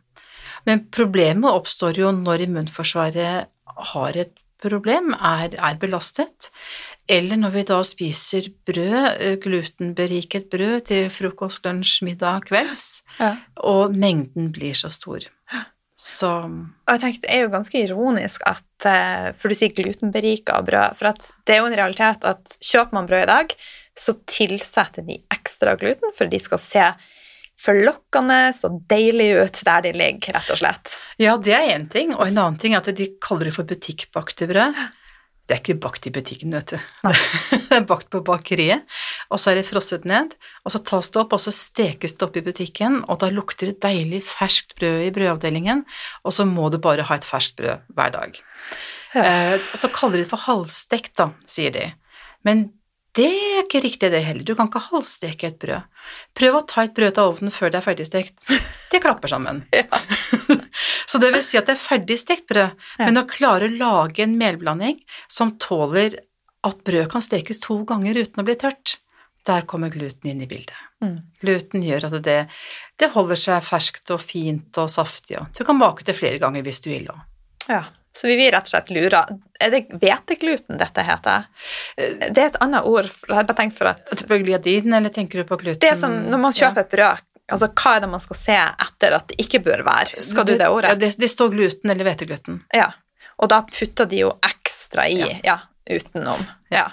[0.66, 3.48] Men problemet oppstår jo når immunforsvaret
[3.92, 6.50] har et problem, er, er belastet,
[7.06, 13.36] eller når vi da spiser brød, glutenberiket brød til frokost, lunsj, middag, kvelds, ja.
[13.62, 15.28] og mengden blir så stor.
[16.06, 18.86] Så Og jeg tenkte, Det er jo ganske ironisk at
[19.40, 20.94] For du sier glutenberika brød.
[20.94, 21.08] For
[21.48, 23.54] det er jo en realitet at kjøper man brød i dag,
[23.96, 26.84] så tilsetter de ekstra gluten for de skal se
[27.60, 28.38] forlokkende
[28.68, 30.98] og deilig ut der de ligger, rett og slett.
[31.22, 33.68] Ja, det er én ting, og en annen ting er at de kaller det for
[33.68, 34.76] butikkbakte brød.
[35.46, 36.78] Det er ikke bakt i butikken, vet du.
[37.66, 38.82] Det er bakt på bakeriet,
[39.30, 40.34] og så er det frosset ned,
[40.66, 43.70] og så tas det opp, og så stekes det opp i butikken, og da lukter
[43.70, 45.84] det deilig ferskt brød i brødavdelingen,
[46.26, 48.40] og så må du bare ha et ferskt brød hver dag.
[49.14, 49.22] Ja.
[49.22, 51.88] Eh, så kaller de det for halvstekt, da, sier de.
[52.46, 52.68] Men
[53.16, 54.44] det er ikke riktig, det heller.
[54.44, 55.86] Du kan ikke halvsteke et brød.
[56.36, 58.46] Prøv å ta et brød av ovnen før det er ferdigstekt.
[58.92, 59.64] Det klapper sammen.
[59.74, 59.88] Ja.
[61.10, 63.06] Så det vil si at det er ferdigstekt brød, ja.
[63.06, 65.00] men å klare å lage en melblanding
[65.32, 66.18] som tåler
[66.66, 68.98] at brød kan stekes to ganger uten å bli tørt,
[69.46, 70.78] der kommer gluten inn i bildet.
[71.04, 71.18] Mm.
[71.42, 72.38] Gluten gjør at det,
[72.98, 76.66] det, holder seg ferskt og fint og saftig, og du kan bake det flere ganger
[76.66, 77.22] hvis du vil òg.
[77.70, 77.84] Ja.
[78.16, 79.22] Så vi vil rett og slett lure.
[79.60, 81.46] Er det hvetegluten dette heter?
[81.96, 83.08] Det er et annet ord.
[83.28, 85.82] Jeg har bare tenkt for at Gliadin, eller tenker du på gluten?
[85.84, 89.16] Det som når man kjøper et brød, altså hva er det man skal se etter
[89.18, 90.22] at det ikke bør være?
[90.24, 90.94] Skal du det ordet?
[90.94, 92.62] Ja, det, det står gluten eller hvetegluten.
[92.76, 92.90] Ja.
[93.36, 95.58] Og da putter de jo ekstra i, ja, ja
[95.98, 96.46] utenom.
[96.72, 96.88] Ja.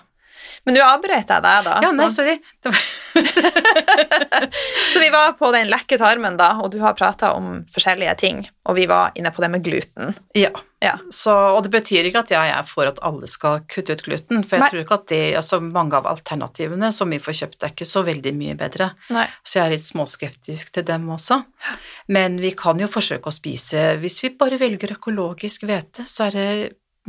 [0.66, 1.78] Men nå avbrøt jeg deg, da.
[1.86, 2.36] Ja, nei, så, sorry.
[2.64, 2.84] Det var,
[4.94, 8.44] så vi var på den lekke tarmen, da, og du har prata om forskjellige ting,
[8.68, 10.16] og vi var inne på det med gluten.
[10.38, 10.54] ja.
[10.84, 10.98] Ja.
[11.16, 14.42] Så, og det betyr ikke at jeg er for at alle skal kutte ut gluten,
[14.44, 14.70] for jeg Nei.
[14.74, 18.04] tror ikke at det, altså mange av alternativene som vi får kjøpt, er ikke så
[18.04, 18.90] veldig mye bedre.
[19.16, 19.24] Nei.
[19.48, 21.40] Så jeg er litt småskeptisk til dem også.
[22.12, 26.36] Men vi kan jo forsøke å spise Hvis vi bare velger økologisk hvete, så er
[26.36, 26.48] det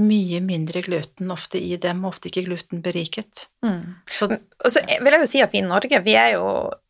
[0.03, 3.45] mye mindre gluten ofte i dem, ofte ikke glutenberiket.
[3.63, 3.95] Mm.
[4.11, 6.49] Så Og så vil jeg jo si at vi i Norge vi er jo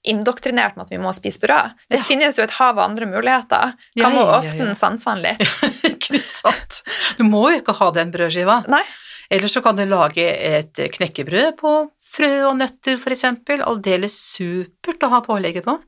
[0.08, 1.74] indoktrinert med at vi må spise brød.
[1.90, 2.04] Det Ja.
[2.08, 3.74] finnes jo et hav av andre muligheter.
[3.94, 4.74] Ja, Kan må ja, ja, åpne ja.
[4.74, 5.44] sansene litt.
[5.92, 6.82] ikke sant?
[7.18, 8.62] Du må jo ikke ha den brødskiva.
[8.68, 8.82] Nei.
[9.30, 13.62] Eller så kan du lage et knekkebrød på frø og nøtter, eksempel.
[13.64, 15.78] Aldeles supert å ha pålegget på.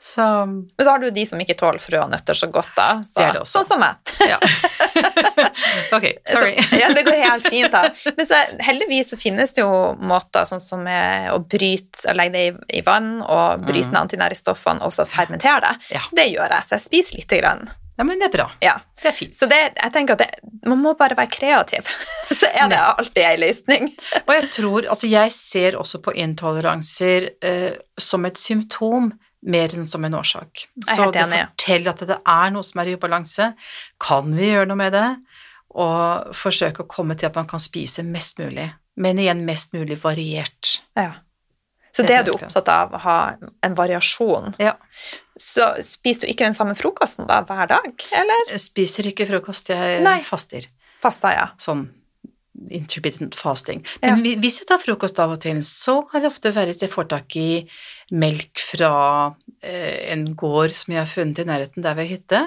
[0.00, 3.02] Så Men så har du de som ikke tåler frø og nøtter så godt, da.
[3.06, 3.46] Så, Det det.
[3.50, 3.96] Sånn som meg.
[4.28, 4.38] ja.
[5.96, 6.54] ok, sorry.
[6.62, 7.82] Så, ja, det går helt fint, da.
[8.16, 12.54] Men så, heldigvis så finnes det jo måter sånn som å bryte, legge det i,
[12.80, 13.92] i vann og bryte Mm.
[13.94, 15.74] ned antinæristoffene og så fermentere det.
[15.94, 16.00] Ja.
[16.04, 16.66] Så det gjør jeg.
[16.68, 17.68] Så jeg spiser lite grann.
[17.98, 18.46] Ja, men det er bra.
[18.62, 18.74] Ja.
[19.00, 19.34] Det er fint.
[19.38, 21.88] Så det, jeg tenker at det, man må bare være kreativ,
[22.40, 23.88] så er det alltid ei løsning.
[24.26, 29.12] Og jeg tror, altså jeg ser også på intoleranser eh, som et symptom
[29.46, 30.66] mer enn som en årsak.
[30.86, 33.52] Så det forteller at det er noe som er i ubalanse.
[34.02, 35.06] Kan vi gjøre noe med det?
[35.78, 38.66] Og forsøke å komme til at man kan spise mest mulig,
[38.98, 40.78] men igjen mest mulig variert.
[40.98, 41.20] Ja.
[41.94, 43.18] Så Det er du opptatt av, å ha
[43.64, 44.52] en variasjon.
[44.62, 44.76] Ja.
[45.38, 48.44] Så spiser du ikke den samme frokosten da hver dag, eller?
[48.52, 50.20] Jeg spiser ikke frokost, jeg Nei.
[50.26, 50.66] faster.
[51.02, 51.48] Fasta, ja.
[51.62, 51.88] Sånn
[52.70, 53.84] intermittent fasting.
[54.02, 54.36] Men ja.
[54.42, 57.10] hvis jeg tar frokost av og til, så kan det ofte være hvis jeg får
[57.12, 57.50] tak i
[58.14, 58.92] melk fra
[59.62, 62.42] eh, en gård som jeg har funnet i nærheten der vi har hytte,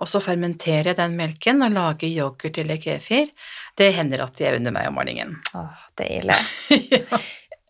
[0.00, 3.30] og så fermenterer jeg den melken og lager yoghurt eller kefir.
[3.78, 5.36] Det hender at de er under meg om morgenen.
[5.54, 6.38] Åh, deilig.
[6.98, 7.20] ja.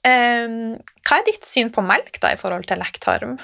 [0.05, 3.37] Um, hva er ditt syn på melk da i forhold til lekktarm?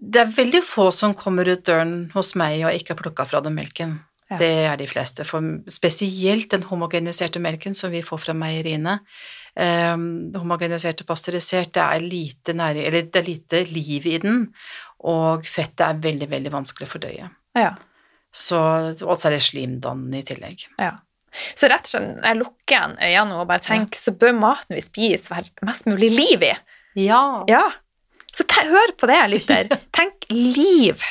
[0.00, 3.42] Det er veldig få som kommer ut døren hos meg og ikke har plukka fra
[3.44, 3.98] dem melken.
[4.30, 4.38] Ja.
[4.38, 9.00] Det er de fleste, for spesielt den homogeniserte melken som vi får fra meieriene.
[9.58, 14.44] Um, homogenisert og pasteurisert, det er lite næring, eller det er lite liv i den,
[15.10, 17.30] og fettet er veldig, veldig vanskelig å fordøye.
[17.58, 17.72] Ja.
[18.30, 18.60] Så,
[19.02, 20.68] altså er det slimdannende i tillegg.
[20.78, 20.96] ja.
[21.30, 24.82] Så rett og slett, jeg lukker igjen øynene og bare tenker, så bør maten vi
[24.82, 26.50] spiser være mest mulig liv i.
[26.98, 27.20] Ja.
[27.46, 27.68] Ja.
[28.34, 29.70] Så te hør på det, lytter.
[29.96, 31.04] Tenk liv.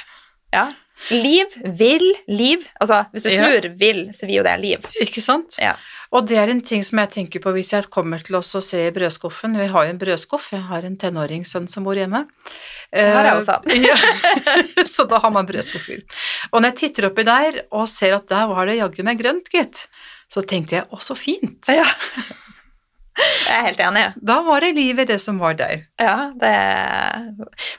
[0.52, 0.66] Ja.
[1.12, 1.46] Liv,
[1.80, 2.66] vil, liv.
[2.82, 3.48] Altså, hvis du Ja.
[3.48, 4.80] snur vil, så vil jo det liv.
[5.02, 5.56] Ikke sant?
[5.62, 5.76] Ja.
[6.12, 8.64] Og det er en ting som jeg tenker på hvis jeg kommer til oss og
[8.66, 9.54] ser i brødskuffen.
[9.60, 12.24] Vi har jo en brødskuff, jeg har en tenåringssønn som bor hjemme.
[12.92, 13.60] Det har jeg Eh, også.
[13.90, 14.86] ja.
[14.96, 16.02] Så da har man brødskuffer.
[16.52, 19.50] Og når jeg titter oppi der og ser at der var det jaggu meg grønt,
[19.54, 19.86] gitt,
[20.34, 21.70] så tenkte jeg å, så fint.
[21.70, 21.86] Ja.
[23.20, 24.04] Jeg er helt enig.
[24.30, 25.86] Da var det livet det som var deg.
[26.00, 26.54] Ja, det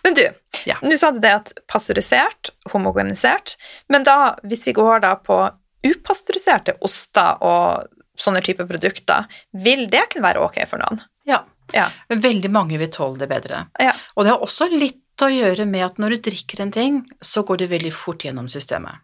[0.04, 0.24] Men du,
[0.66, 0.76] Ja.
[0.82, 3.56] nå sa du det at pasteurisert, homogenisert,
[3.88, 5.38] men da, hvis vi går da på
[5.86, 7.86] upasteuriserte oster og
[8.20, 9.24] sånne typer produkter,
[9.56, 11.00] vil det kunne være ok for noen?
[11.24, 11.40] Ja.
[11.72, 11.86] Ja.
[12.10, 13.64] Veldig mange vil tåle det bedre.
[13.80, 13.92] Ja.
[14.16, 17.44] Og det har også litt å gjøre med at når du drikker en ting, så
[17.46, 19.00] går det veldig fort gjennom systemet.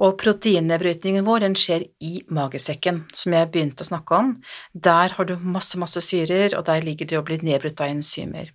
[0.00, 4.30] Og proteinnedbrytningen vår den skjer i magesekken, som jeg begynte å snakke om.
[4.72, 8.48] Der har du masse, masse syrer, og der ligger det og blir nedbrutt av enzymer.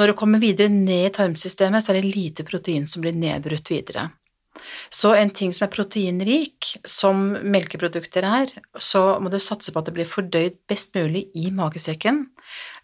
[0.00, 3.68] Når du kommer videre ned i tarmsystemet, så er det lite protein som blir nedbrutt
[3.72, 4.08] videre.
[4.90, 9.90] Så en ting som er proteinrik, som melkeprodukter er, så må du satse på at
[9.90, 12.24] det blir fordøyd best mulig i magesekken.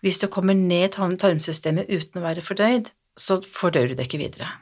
[0.04, 4.22] Hvis det kommer ned i tarmsystemet uten å være fordøyd, så fordøyer du det ikke
[4.22, 4.52] videre.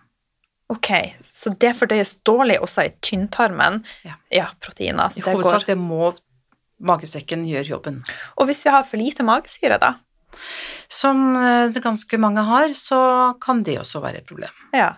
[0.73, 0.91] Ok,
[1.27, 3.83] så det fordøyes dårlig også i tynntarmen.
[4.07, 4.49] Ja.
[4.63, 5.13] proteiner.
[5.13, 5.73] Så I det hovedsak går.
[5.75, 6.13] det må
[6.83, 8.01] magesekken gjøre jobben.
[8.41, 9.95] Og hvis vi har for lite magesyre, da?
[10.93, 13.01] Som eh, det ganske mange har, så
[13.41, 14.53] kan det også være et problem.
[14.77, 14.95] Ja.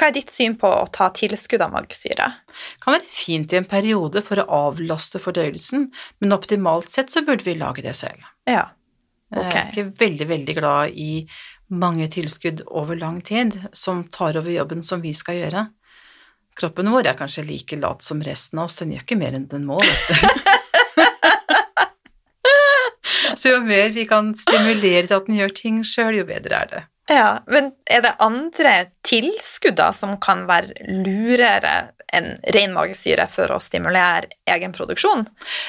[0.00, 2.30] Hva er ditt syn på å ta tilskudd av magesyre?
[2.48, 7.24] Det kan være fint i en periode for å avlaste fordøyelsen, men optimalt sett så
[7.26, 8.24] burde vi lage det selv.
[8.48, 8.70] Ja.
[9.30, 11.10] Jeg er ikke veldig, veldig glad i
[11.70, 15.66] mange tilskudd over lang tid som tar over jobben som vi skal gjøre.
[16.58, 19.48] Kroppen vår er kanskje like lat som resten av oss, den gjør ikke mer enn
[19.50, 20.14] den må, vet du.
[23.40, 26.72] Så jo mer vi kan stimulere til at den gjør ting sjøl, jo bedre er
[26.72, 26.82] det.
[27.10, 28.74] Ja, men er det andre
[29.06, 35.24] tilskudd da som kan være lurere enn ren magesyre for å stimulere egen produksjon?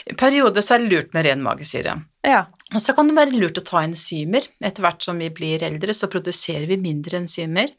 [0.06, 1.96] I perioder så er det lurt med ren magesyre.
[2.28, 2.44] Ja.
[2.72, 4.46] Og så kan det være lurt å ta enzymer.
[4.64, 7.74] Etter hvert som vi blir eldre, så produserer vi mindre enzymer.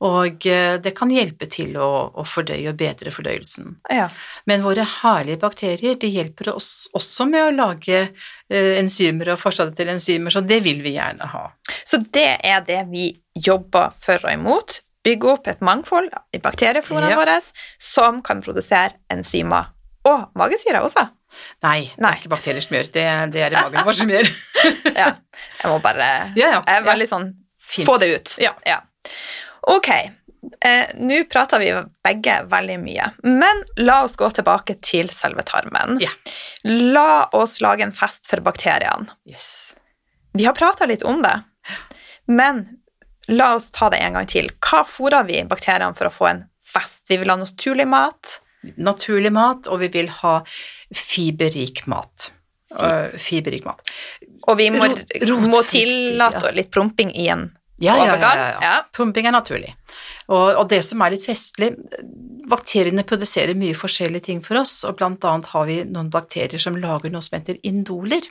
[0.00, 3.74] Og eh, det kan hjelpe til å, å fordøye og bedre fordøyelsen.
[3.92, 4.06] Ja.
[4.48, 9.76] Men våre herlige bakterier de hjelper oss også med å lage eh, enzymer og forstadiet
[9.76, 11.44] til enzymer, så det vil vi gjerne ha.
[11.84, 14.80] Så det er det vi jobber for og imot.
[15.04, 17.20] Bygge opp et mangfold i bakteriefloraen Ja.
[17.20, 17.36] vår
[17.80, 19.68] som kan produsere enzymer.
[20.08, 21.10] Og magesyre også.
[21.64, 24.30] Nei, det er ikke bakterier som gjør det, det er i magen vår som gjør.
[25.00, 25.12] Ja.
[25.62, 26.62] Jeg må bare Ja, ja.
[26.66, 27.28] Jeg er veldig sånn
[27.70, 27.86] Fint.
[27.86, 28.32] Få det ut.
[28.42, 28.80] Ja.
[29.70, 29.88] Ok.
[30.64, 31.68] Eh, Nå prater vi
[32.04, 36.00] begge veldig mye, men la oss gå tilbake til selve tarmen.
[36.02, 36.10] Ja.
[36.66, 39.06] La oss lage en fest for bakteriene.
[39.28, 39.72] Yes.
[40.34, 41.36] Vi har prata litt om det,
[42.26, 42.64] men
[43.30, 44.50] la oss ta det en gang til.
[44.58, 47.04] Hva fôrer vi bakteriene for å få en fest?
[47.10, 48.40] Vi vil ha naturlig mat.
[48.80, 50.40] Naturlig mat, og vi vil ha
[50.92, 52.30] fiberrik mat.
[52.76, 53.80] Øh, fiberrik mat.
[54.48, 54.86] Og vi må,
[55.48, 56.54] må tillate ja.
[56.54, 57.48] litt promping i en
[57.80, 58.72] Ja, ja, ja, ja, ja.
[58.92, 59.70] Promping er naturlig.
[60.28, 61.72] Og, og det som er litt festlig,
[62.50, 66.76] bakteriene produserer mye forskjellige ting for oss, og blant annet har vi noen bakterier som
[66.76, 68.28] lager noe som heter indoler.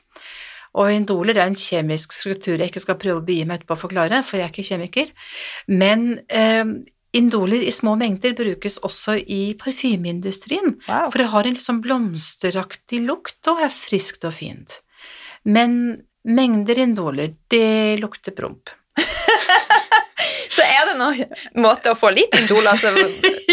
[0.78, 3.76] Og indoler er en kjemisk struktur jeg ikke skal prøve å begi meg ut på
[3.76, 5.12] å forklare, for jeg er ikke kjemiker.
[5.82, 6.64] Men eh,
[7.16, 11.10] indoler i små mengder brukes også i parfymeindustrien, Wow.
[11.12, 14.80] for det har en sånn blomsteraktig lukt og er friskt og fint.
[15.46, 18.70] Men mengder indoler, det lukter promp.
[20.50, 22.90] Så er det noen måte å få litt indoler så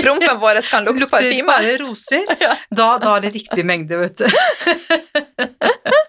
[0.02, 1.46] prompen vår kan lukte Lukter parfyme?
[1.46, 2.24] bare roser.
[2.76, 4.26] Da, da er det riktig mengde, vet du.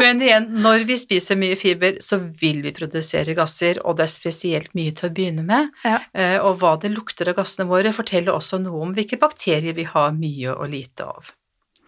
[0.00, 4.12] Men igjen, når vi spiser mye fiber, så vil vi produsere gasser, og det er
[4.14, 5.70] spesielt mye til å begynne med.
[5.84, 5.98] Ja.
[6.14, 9.84] Eh, Og hva det lukter av gassene våre, forteller også noe om hvilke bakterier vi
[9.88, 11.32] har mye og lite av.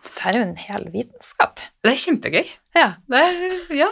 [0.07, 1.61] Så det er jo en hel vitenskap.
[1.83, 2.51] Det er kjempegøy.
[2.79, 2.89] Ja.
[3.11, 3.91] Det er, ja.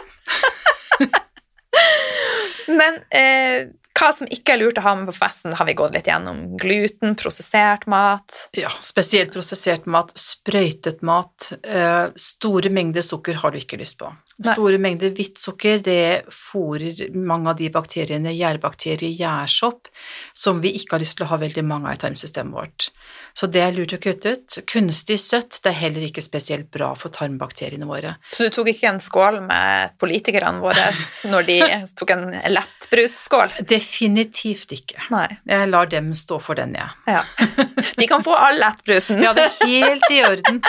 [2.79, 5.95] Men eh, hva som ikke er lurt å ha med på festen, har vi gått
[5.95, 6.41] litt gjennom.
[6.59, 8.49] Gluten, prosessert mat.
[8.57, 14.11] ja, spesielt prosessert mat, sprøytet mat, eh, store mengder sukker har du ikke lyst på.
[14.35, 14.51] Nei.
[14.51, 19.87] Store mengder hvitt sukker, det fôrer mange av de bakteriene, gjærbakterier, gjærsopp,
[20.35, 22.89] som vi ikke har lyst til å ha veldig mange av i tarmsystemet vårt.
[23.31, 24.57] Så det er lurt å kutte ut.
[24.67, 28.17] Kunstig søtt, det er heller ikke spesielt bra for tarmbakteriene våre.
[28.35, 30.89] Så du tok ikke en skål med politikerne våre
[31.31, 31.57] når de
[31.95, 32.27] tok en
[32.57, 33.55] lettbrusskål?
[33.85, 34.97] Definitivt ikke.
[35.13, 35.27] Nei.
[35.49, 36.89] Jeg lar dem stå for den, jeg.
[37.05, 37.21] Ja.
[37.99, 39.21] De kan få all lettbrusen.
[39.23, 40.61] Ja, det er helt i orden.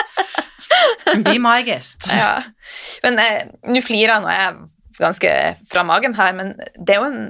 [1.25, 2.09] Be my guest.
[2.13, 2.43] Ja.
[3.05, 4.57] Men eh, nå flirer jeg nå jeg er
[5.01, 5.33] ganske
[5.69, 7.21] fra magen her, men det er jo en,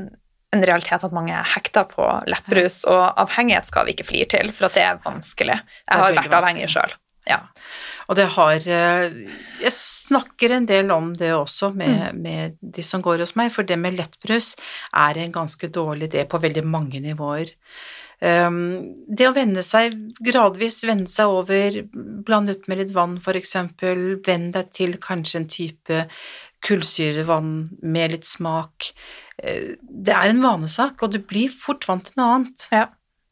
[0.55, 4.53] en realitet at mange er hekta på lettbrus, og avhengighet skal vi ikke flire til,
[4.55, 5.59] for at det er vanskelig.
[5.87, 6.95] Jeg har vært avhengig sjøl.
[7.27, 7.41] Ja.
[8.07, 9.11] Og det har eh,
[9.61, 12.21] Jeg snakker en del om det også med, Mm.
[12.23, 14.55] med de som går hos meg, for det med lettbrus
[14.95, 17.51] er en ganske dårlig idé på veldig mange nivåer.
[18.19, 19.93] Um, det å vende seg,
[20.25, 21.83] gradvis vende seg over,
[22.25, 25.99] blande ut med litt vann for eksempel, venn deg til kanskje en type
[26.65, 27.51] kullsyrevann
[27.83, 28.91] med litt smak.
[29.43, 32.67] Eh, Det er en vanesak, og du blir fort vant til noe annet.
[32.71, 32.87] Ja.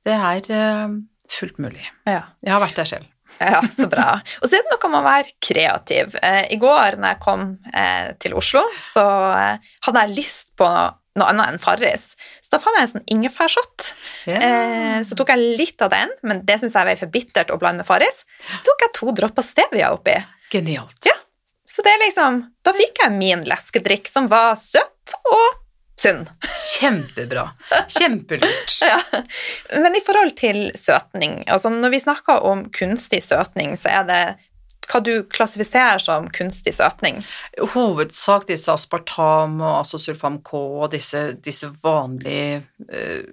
[0.05, 0.99] Det er uh,
[1.33, 1.87] fullt mulig.
[2.05, 2.21] ja.
[2.43, 3.05] Jeg har vært der selv.
[3.55, 4.19] Ja, så bra.
[4.41, 6.15] Og så er det noe med å være kreativ.
[6.23, 9.03] Eh, I går når jeg kom eh, til Oslo, så
[9.35, 10.69] eh, hadde jeg lyst på
[11.15, 12.09] noe annet enn Farris.
[12.43, 13.89] Så da fant jeg en sånn ingefærshot.
[14.31, 17.59] Eh, så tok jeg litt av den, men det syns jeg var for bittert å
[17.61, 18.23] blande med Farris.
[18.49, 20.15] Så tok jeg to dropper stevia oppi.
[20.53, 20.99] Genialt.
[21.07, 21.15] Ja.
[21.65, 25.64] Så det er liksom Da fikk jeg min leskedrikk, som var søtt og
[25.99, 26.25] sunn.
[26.79, 27.49] Kjempebra.
[27.89, 28.73] Kjempelurt.
[28.85, 28.99] Ja.
[29.81, 34.23] Men i forhold til søtning, altså når vi snakker om kunstig søtning, så er det
[34.85, 37.23] hva du klassifiserer som kunstig søtning.
[37.73, 42.59] Hovedsak disse aspartam og asosulfam K og disse, disse vanlige
[42.91, 43.23] eh,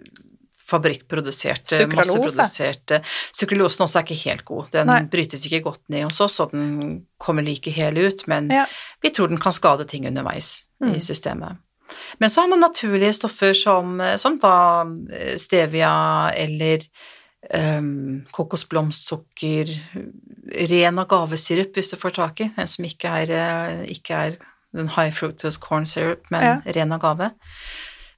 [0.73, 2.19] fabrikkproduserte, Sukralose.
[2.23, 3.01] masseproduserte
[3.37, 4.71] Sukrelosen også er ikke helt god.
[4.73, 5.01] Den Nei.
[5.13, 8.65] brytes ikke godt ned hos oss, og den kommer like hel ut, men Ja.
[9.03, 10.97] vi tror den kan skade ting underveis Mm.
[10.97, 11.59] i systemet.
[12.19, 14.55] Men så har man naturlige stoffer som, som da
[15.13, 15.93] eh, stevia
[16.37, 16.85] eller
[17.55, 19.73] um, kokosblomstsukker,
[20.73, 24.37] ren agavesirup hvis du får tak i, en som ikke er, eh, ikke er
[24.73, 26.61] den high fructose corn syrup, men Ja.
[26.73, 27.31] ren agave.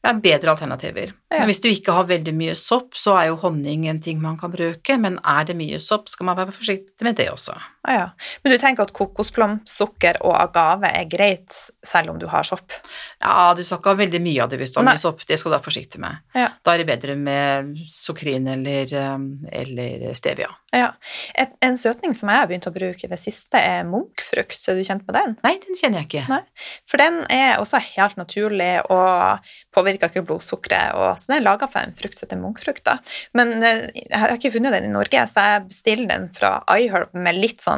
[0.04, 1.12] Det er bedre alternativer.
[1.32, 1.38] Ja.
[1.38, 4.36] Men hvis du ikke har veldig mye sopp, så er jo honning en ting man
[4.36, 7.56] kan bruke, men er det mye sopp, skal man være forsiktig med det også.
[7.84, 8.04] Ah, ja.
[8.42, 11.52] Men du tenker at kokosplomsukker og agave er greit
[11.84, 12.72] selv om du har sopp?
[13.20, 15.36] Ja, du skal ikke ha veldig mye av det hvis du har mye sopp, det
[15.40, 16.22] skal du være forsiktig med.
[16.32, 16.48] Ja.
[16.64, 20.48] Da er det bedre med sukrin eller, um, eller stevia.
[20.72, 20.94] ja.
[21.36, 24.56] Et, en søtning som jeg har begynt å bruke i det siste, er munkfrukt.
[24.70, 25.36] Er du kjent med den?
[25.44, 26.24] Nei, den kjenner jeg ikke.
[26.32, 26.40] Nei.
[26.88, 30.96] For den er også helt naturlig og påvirker ikke blodsukkeret.
[30.96, 32.84] Og, så den er laga fra en frukt som heter munkfrukt.
[32.88, 32.96] Da.
[33.36, 37.12] Men eh, jeg har ikke funnet den i Norge, så jeg bestiller den fra iHerb
[37.16, 37.73] med litt sånn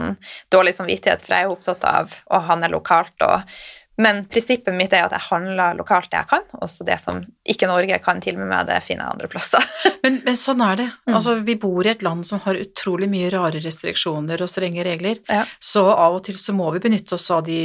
[0.53, 3.14] dårlig samvittighet, for jeg er opptatt av å handle lokalt.
[3.26, 3.57] Og,
[4.05, 7.22] men prinsippet mitt er at jeg handler lokalt det jeg kan, og så det som
[7.49, 9.64] ikke Norge kan tilby meg, det finner jeg andre plasser.
[10.07, 10.84] Men, men sånn er det.
[11.09, 11.14] Mm.
[11.18, 15.18] Altså, vi bor i et land som har utrolig mye rare restriksjoner og strenge regler,
[15.26, 15.40] Ja.
[15.59, 17.57] så av og til så må vi benytte oss av de,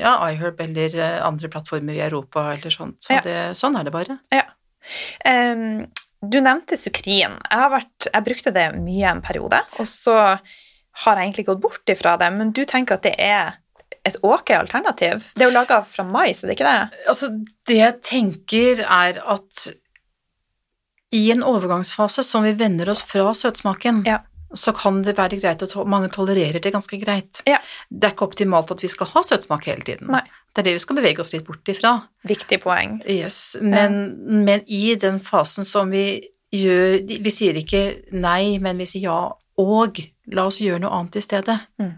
[0.00, 2.96] ja, iHerb eller eh, andre plattformer i Europa eller sånt.
[3.04, 3.20] Så Ja.
[3.26, 4.16] det, sånn er det bare.
[5.28, 5.84] Em,
[6.22, 7.36] du nevnte sukrin.
[7.50, 10.16] Jeg, har vært, jeg brukte det mye en periode, og så
[10.92, 13.54] har jeg egentlig gått bort ifra det, men du tenker at det er
[14.04, 15.28] et ok alternativ?
[15.36, 17.04] Det er jo laga fra mais, er det ikke det?
[17.08, 17.30] Altså,
[17.70, 19.68] det jeg tenker er at
[21.12, 24.20] i en overgangsfase som vi venner oss fra søtsmaken, Ja.
[24.54, 27.42] så kan det være greit to mange tolererer det ganske greit.
[27.46, 27.58] Ja.
[27.90, 30.08] Det er ikke optimalt at vi skal ha søtsmak hele tiden.
[30.12, 30.22] Nei.
[30.52, 31.94] Det er det vi skal bevege oss litt bort ifra.
[32.28, 32.98] Viktig poeng.
[33.08, 33.56] Yes.
[33.60, 37.80] Men, men i den fasen som vi gjør Vi sier ikke
[38.12, 39.20] nei, men vi sier ja
[39.62, 40.00] og
[40.32, 41.58] la oss gjøre noe annet i stedet.
[41.82, 41.92] Mm.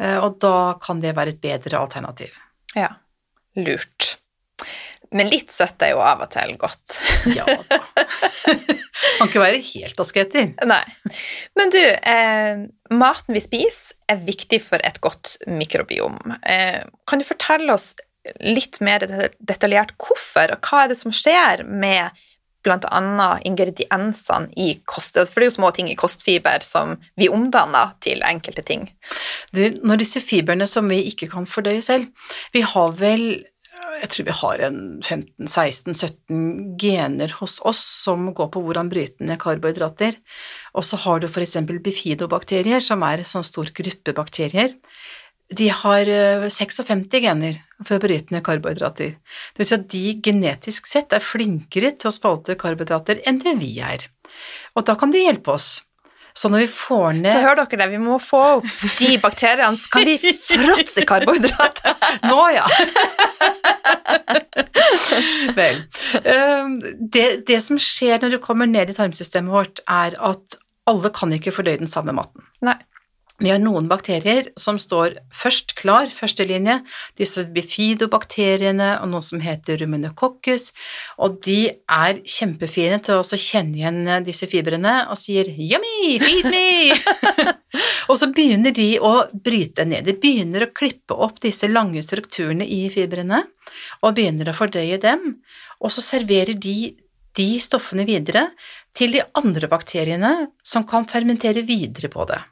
[0.00, 2.32] Eh, Og da kan det være et bedre alternativ.
[2.76, 2.88] Ja.
[3.56, 4.16] Lurt.
[5.12, 6.98] Men litt søtt er jo av og til godt.
[7.36, 7.80] Ja da.
[9.18, 10.48] kan ikke være helt asketer.
[10.66, 10.82] Nei.
[11.58, 16.16] Men du, eh, maten vi spiser er viktig for et godt mikrobiom.
[16.42, 17.92] Eh, kan du fortelle oss
[18.40, 19.02] litt mer
[19.42, 22.22] detaljert hvorfor, og hva er det som skjer med
[22.70, 25.18] annet ingrediensene i kost?
[25.18, 28.86] For det er jo små ting i kostfiber som vi omdanner til enkelte ting.
[29.52, 32.06] Det, når disse fibrene som vi ikke kan fordøye selv
[32.52, 33.44] Vi har vel
[34.02, 39.40] jeg tror vi har en 15-16-17 gener hos oss som går på hvordan bryte ned
[39.42, 40.16] karbohydrater.
[40.74, 41.58] Og så har du f.eks.
[41.84, 44.74] bifidobakterier, som er en sånn stor gruppe bakterier.
[45.52, 49.14] De har eh, 56 gener for å bryte ned karbohydrater.
[49.16, 53.56] Det vil si at de genetisk sett er flinkere til å spalte karbohydrater enn det
[53.60, 54.08] vi er.
[54.76, 55.70] Og da kan de hjelpe oss.
[56.32, 59.76] Så når vi får ned Så hør dere det, vi må få opp de bakteriene,
[59.76, 61.92] så kan de fråtse karbohydrater.
[62.24, 62.64] Nå, ja.
[65.58, 65.82] Vel.
[66.24, 66.78] ehm,
[67.12, 70.58] Det, det som skjer når du kommer ned i tarmsystemet vårt, er at
[70.88, 72.44] alle kan ikke fordøye den samme maten.
[72.64, 72.78] Nei.
[73.42, 76.76] Vi har noen bakterier som står først klar, første linje,
[77.18, 80.68] disse bifidobakteriene og noe som heter ruminococcus,
[81.18, 86.94] og de er kjempefine til å kjenne igjen disse fibrene og sier «yummy, feed me!»
[88.10, 92.62] og så begynner de å bryte ned, de begynner å klippe opp disse lange strukturene
[92.62, 93.42] i fibrene
[94.04, 95.42] og begynner å fordøye dem,
[95.82, 96.94] og så serverer de
[97.32, 98.50] de stoffene videre
[98.92, 100.32] til de andre bakteriene
[100.62, 102.42] som kan fermentere videre på det.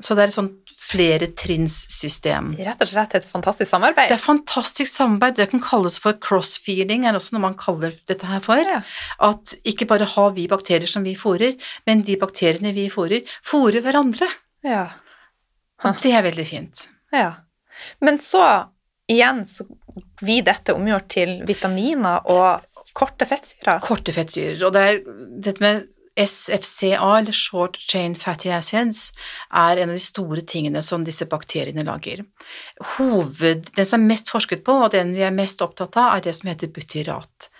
[0.00, 2.54] Så det er et sånt fleretrinnssystem.
[2.64, 4.08] Rett og slett et fantastisk samarbeid.
[4.10, 5.36] Det er fantastisk samarbeid.
[5.36, 8.62] Det kan kalles for crossfeeding, er også noe man kaller dette her for.
[8.64, 8.80] Ja.
[9.28, 13.84] At ikke bare har vi bakterier som vi fôrer, men de bakteriene vi fôrer, fôrer
[13.84, 14.28] hverandre.
[14.66, 14.86] Ja.
[15.84, 16.88] Og det er veldig fint.
[17.14, 17.32] Ja.
[18.04, 18.44] Men så
[19.10, 19.66] igjen så
[20.20, 23.80] blir dette omgjort til vitaminer og korte fettsyrer.
[23.84, 24.60] Korte fettsyrer.
[24.66, 25.00] Og det er
[25.48, 25.88] dette med
[26.20, 29.10] SFCA, eller short chain fatty acids,
[29.52, 32.24] er en av de store tingene som disse bakteriene lager.
[32.96, 36.26] Hoved, den som er mest forsket på, og den vi er mest opptatt av, er
[36.28, 37.50] det som heter butyrat.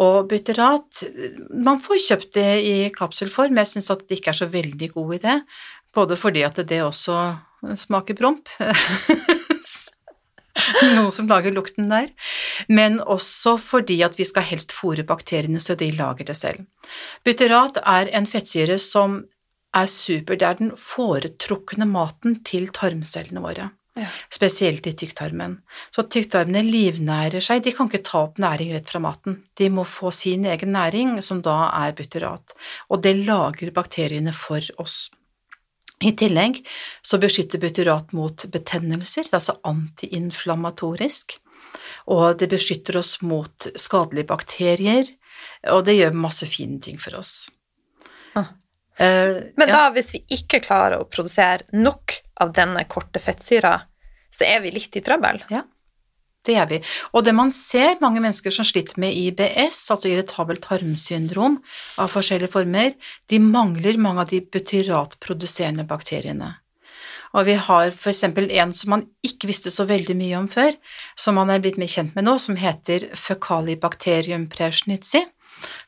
[0.00, 1.02] Og butyrat
[1.52, 5.18] Man får kjøpt det i kapselform, jeg syns at det ikke er så veldig god
[5.18, 5.34] idé.
[5.94, 7.18] Både fordi at det også
[7.76, 8.48] smaker promp.
[10.96, 12.10] Noe som lager lukten der.
[12.68, 16.66] Men også fordi at vi skal helst fôre bakteriene så de lager det selv.
[17.24, 19.22] Butyrat er en fettsyre som
[19.76, 20.36] er super.
[20.36, 23.70] Det er den foretrukne maten til tarmcellene våre.
[23.98, 24.06] Ja.
[24.30, 25.56] Spesielt i tykktarmen.
[25.90, 27.64] Så tykktarmene livnærer seg.
[27.64, 29.40] De kan ikke ta opp næring rett fra maten.
[29.58, 32.54] De må få sin egen næring, som da er butyrat.
[32.92, 35.08] Og det lager bakteriene for oss.
[35.98, 36.60] I tillegg
[37.02, 41.40] så beskytter butyrat mot betennelser, altså antiinflammatorisk,
[42.10, 45.10] og det beskytter oss mot skadelige bakterier,
[45.72, 47.48] og det gjør masse fine ting for oss.
[48.38, 48.52] Ah.
[48.98, 49.74] Uh, Men ja.
[49.74, 53.76] da, hvis vi ikke klarer å produsere nok av denne korte fettsyra,
[54.34, 55.42] så er vi litt i trøbbel.
[56.46, 56.78] Det er vi.
[57.12, 61.58] Og det man ser, mange mennesker som sliter med IBS, altså irritabelt tarmsyndrom
[62.00, 62.94] av forskjellige former,
[63.28, 66.54] de mangler mange av de butyratproduserende bakteriene.
[67.36, 70.76] Og vi har eksempel en som man ikke visste så veldig mye om før,
[71.18, 75.26] som man er blitt mer kjent med nå, som heter Fecalibacterium preschnitzi.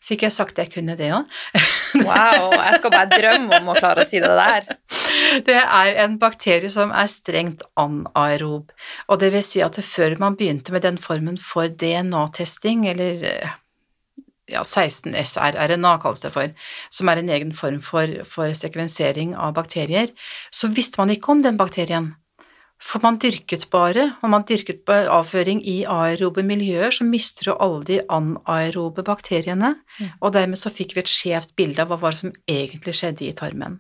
[0.03, 1.41] Fikk jeg sagt jeg kunne det òg?
[2.07, 4.69] Wow, jeg skal bare drømme om å klare å si det der.
[5.47, 8.71] Det er en bakterie som er strengt anaerob,
[9.11, 13.27] og det vil si at før man begynte med den formen for DNA-testing, eller
[14.51, 16.55] ja, 16SRRNA kalles det for,
[16.93, 20.13] som er en egen form for, for sekvensering av bakterier,
[20.55, 22.15] så visste man ikke om den bakterien.
[22.81, 27.53] For man dyrket bare, og man dyrket på avføring i aerobe miljøer, så mister du
[27.53, 30.15] alle de anaerobe bakteriene, mm.
[30.25, 33.77] og dermed så fikk vi et skjevt bilde av hva som egentlig skjedde i tarmen.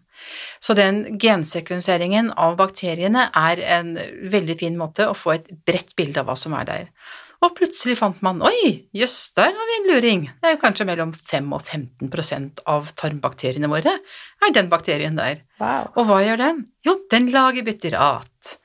[0.60, 3.94] Så den gensekvenseringen av bakteriene er en
[4.36, 6.92] veldig fin måte å få et bredt bilde av hva som er der.
[7.45, 10.26] Og plutselig fant man oi, jøss, der har vi en luring.
[10.41, 15.41] Det er jo kanskje mellom 5 og 15% av tarmbakteriene våre er den bakterien der.
[15.61, 15.88] Wow.
[15.97, 16.61] Og hva gjør den?
[16.86, 18.57] Jo, den lager bytterat.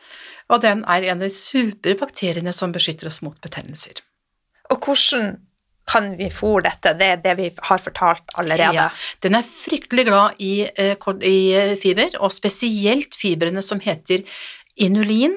[0.49, 4.03] og den er en av de supre bakteriene som beskytter oss mot betennelser.
[4.69, 5.37] Og hvordan
[5.89, 6.93] kan vi fôre dette?
[6.99, 8.75] Det er det vi har fortalt allerede.
[8.75, 8.89] Ja,
[9.21, 14.25] den er fryktelig glad i, eh, i eh, fiber, og spesielt fibrene som heter
[14.75, 15.35] inulin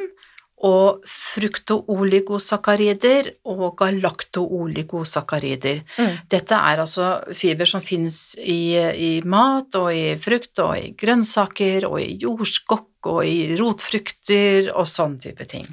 [0.67, 5.83] og fruktooligosakkarider og galaktooligosakkarider.
[5.99, 6.17] Mm.
[6.31, 11.87] Dette er altså fiber som finnes i, i, mat og i frukt og i grønnsaker
[11.89, 15.67] og i jordskokk og i rotfrukter og sånn type ting.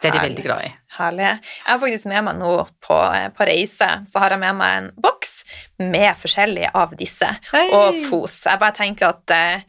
[0.00, 0.68] Det er de veldig glad i.
[0.96, 1.24] Herlig.
[1.24, 2.52] Jeg har faktisk med meg nå
[2.84, 2.96] på,
[3.36, 5.32] på, reise, så har jeg med meg en boks
[5.80, 7.66] med forskjellige av disse, Hei.
[7.72, 8.36] og FOS.
[8.48, 9.60] Jeg bare tenker at eh,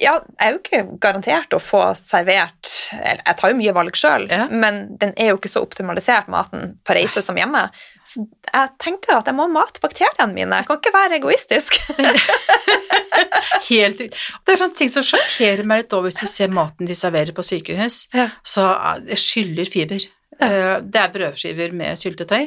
[0.00, 3.96] ja, jeg er jo ikke garantert å få servert eller Jeg tar jo mye valg
[3.98, 4.46] sjøl, ja.
[4.50, 7.66] men den er jo ikke så optimalisert, maten på reise som hjemme.
[8.06, 10.62] Så jeg tenkte at jeg må mate bakteriene mine.
[10.62, 11.76] Jeg kan ikke være egoistisk.
[13.70, 16.96] Helt Det er sånne ting som sjokkerer meg litt over hvis du ser maten de
[16.98, 18.06] serverer på sykehus.
[18.16, 18.30] Ja.
[18.46, 18.66] Så
[19.06, 20.08] det skyller fiber.
[20.38, 22.46] Eh, det er brødskiver med syltetøy,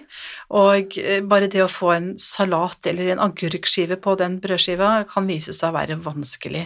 [0.56, 5.28] og eh, bare det å få en salat eller en agurkskive på den brødskiva kan
[5.28, 6.64] vise seg å være vanskelig.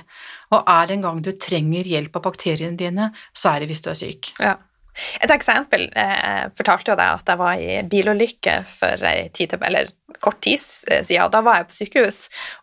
[0.53, 3.83] Og er det en gang du trenger hjelp av bakteriene dine, så er det hvis
[3.83, 4.31] du er syk.
[4.37, 4.55] Ja.
[5.21, 9.63] Et eksempel Jeg fortalte jo deg at jeg var i bilulykke for ei tid til,
[9.67, 9.91] eller
[10.23, 12.17] kort tid siden, og da var jeg på sykehus,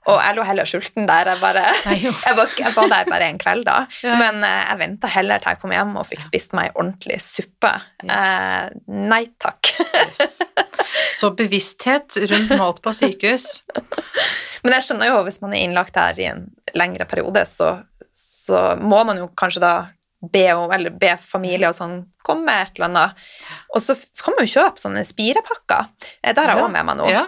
[0.08, 1.30] og jeg lå heller sulten der.
[1.34, 3.76] Jeg, bare, jeg, var, jeg var, der bare en kveld, da,
[4.06, 4.16] ja.
[4.20, 7.72] men eh, jeg venta heller til jeg kom hjem og fikk spist meg ordentlig suppe.
[8.04, 8.14] Yes.
[8.16, 9.74] Eh, nei takk.
[10.02, 10.40] yes.
[11.14, 13.48] Så bevissthet rundt mat på sykehus.
[14.64, 17.76] men jeg skjønner jo, hvis man er innlagt her i en lengre periode, så,
[18.10, 19.74] så må man jo kanskje da
[20.32, 20.46] be,
[20.76, 23.26] eller be familie og sånn komme med et eller annet.
[23.74, 25.90] Og så kan man jo kjøpe sånne spirepakker.
[26.00, 27.10] Det der har jeg òg med meg nå.
[27.12, 27.24] Ja.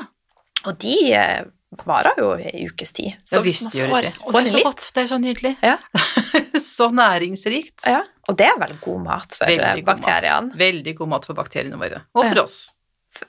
[0.67, 1.43] Og de eh,
[1.87, 3.19] varer jo i ukes tid.
[3.29, 4.15] Så ja, man får det.
[4.25, 4.87] Og det er så godt.
[4.95, 5.53] Det er så nydelig.
[5.65, 5.77] Ja.
[6.77, 7.85] så næringsrikt.
[7.85, 8.01] Ja.
[8.31, 10.51] Og det er vel god mat for Veldig bakteriene.
[10.51, 12.03] God Veldig god mat for bakteriene våre.
[12.17, 12.59] Og for oss.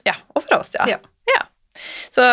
[0.08, 0.88] Ja, og for oss, ja.
[0.90, 1.44] ja.
[2.12, 2.24] Så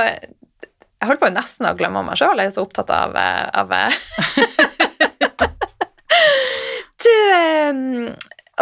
[1.04, 3.72] jeg holdt på nesten å glemme meg sjøl, jeg er så opptatt av, eh, av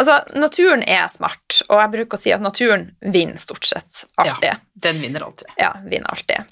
[0.03, 4.49] Altså, naturen er smart, og jeg bruker å si at naturen vinner stort sett alltid.
[4.51, 5.53] Ja, den vinner alltid.
[5.55, 6.49] Ja, vinner alltid.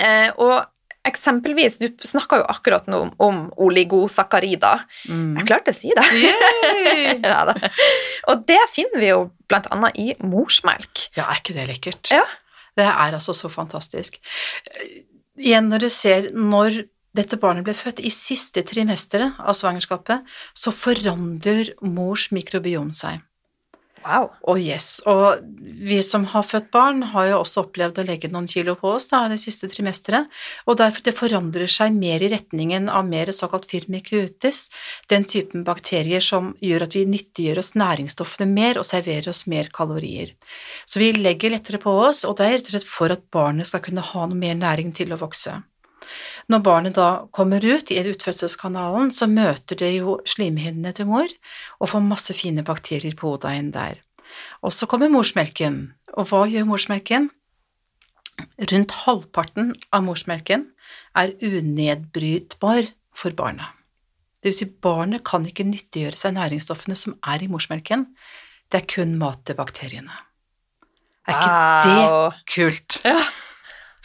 [0.00, 0.56] Eh, og
[1.04, 3.40] eksempelvis, du snakka jo akkurat nå om, om.
[3.52, 5.34] Mm.
[5.36, 6.06] Jeg klarte å si det.
[7.26, 7.42] ja,
[8.30, 11.10] og det finner vi jo blant annet i morsmelk.
[11.18, 12.14] Ja, er ikke det lekkert?
[12.14, 12.24] Ja.
[12.78, 14.16] Det er altså så fantastisk.
[15.36, 16.84] Igjen, når du ser når
[17.16, 23.20] dette barnet ble født i siste trimesteret av svangerskapet, så forandrer mors mikrobiom seg.
[24.02, 24.32] Wow.
[24.50, 25.44] Og yes, og
[25.86, 29.06] vi som har født barn, har jo også opplevd å legge noen kilo på oss
[29.12, 30.26] da, det siste trimesteret,
[30.66, 34.64] og derfor det forandrer seg mer i retningen av mer såkalt firmicutes,
[35.12, 39.70] den typen bakterier som gjør at vi nyttiggjør oss næringsstoffene mer og serverer oss mer
[39.74, 40.34] kalorier.
[40.82, 43.70] Så vi legger lettere på oss, og det er rett og slett for at barnet
[43.70, 45.60] skal kunne ha noe mer næring til å vokse.
[46.52, 51.28] Når barnet da kommer ut i utfødselskanalen, så møter det jo slimhinnene til mor
[51.80, 54.00] og får masse fine bakterier på hodet inn der.
[54.64, 57.30] Og så kommer morsmelken, og hva gjør morsmelken?
[58.72, 60.66] Rundt halvparten av morsmelken
[61.18, 63.68] er unedbrytbar for barnet.
[64.42, 68.08] Det vil si, barnet kan ikke nyttiggjøre seg næringsstoffene som er i morsmelken,
[68.72, 70.16] det er kun mat til bakteriene.
[71.28, 72.32] Er ikke wow.
[72.32, 72.98] det kult?
[73.06, 73.20] Ja.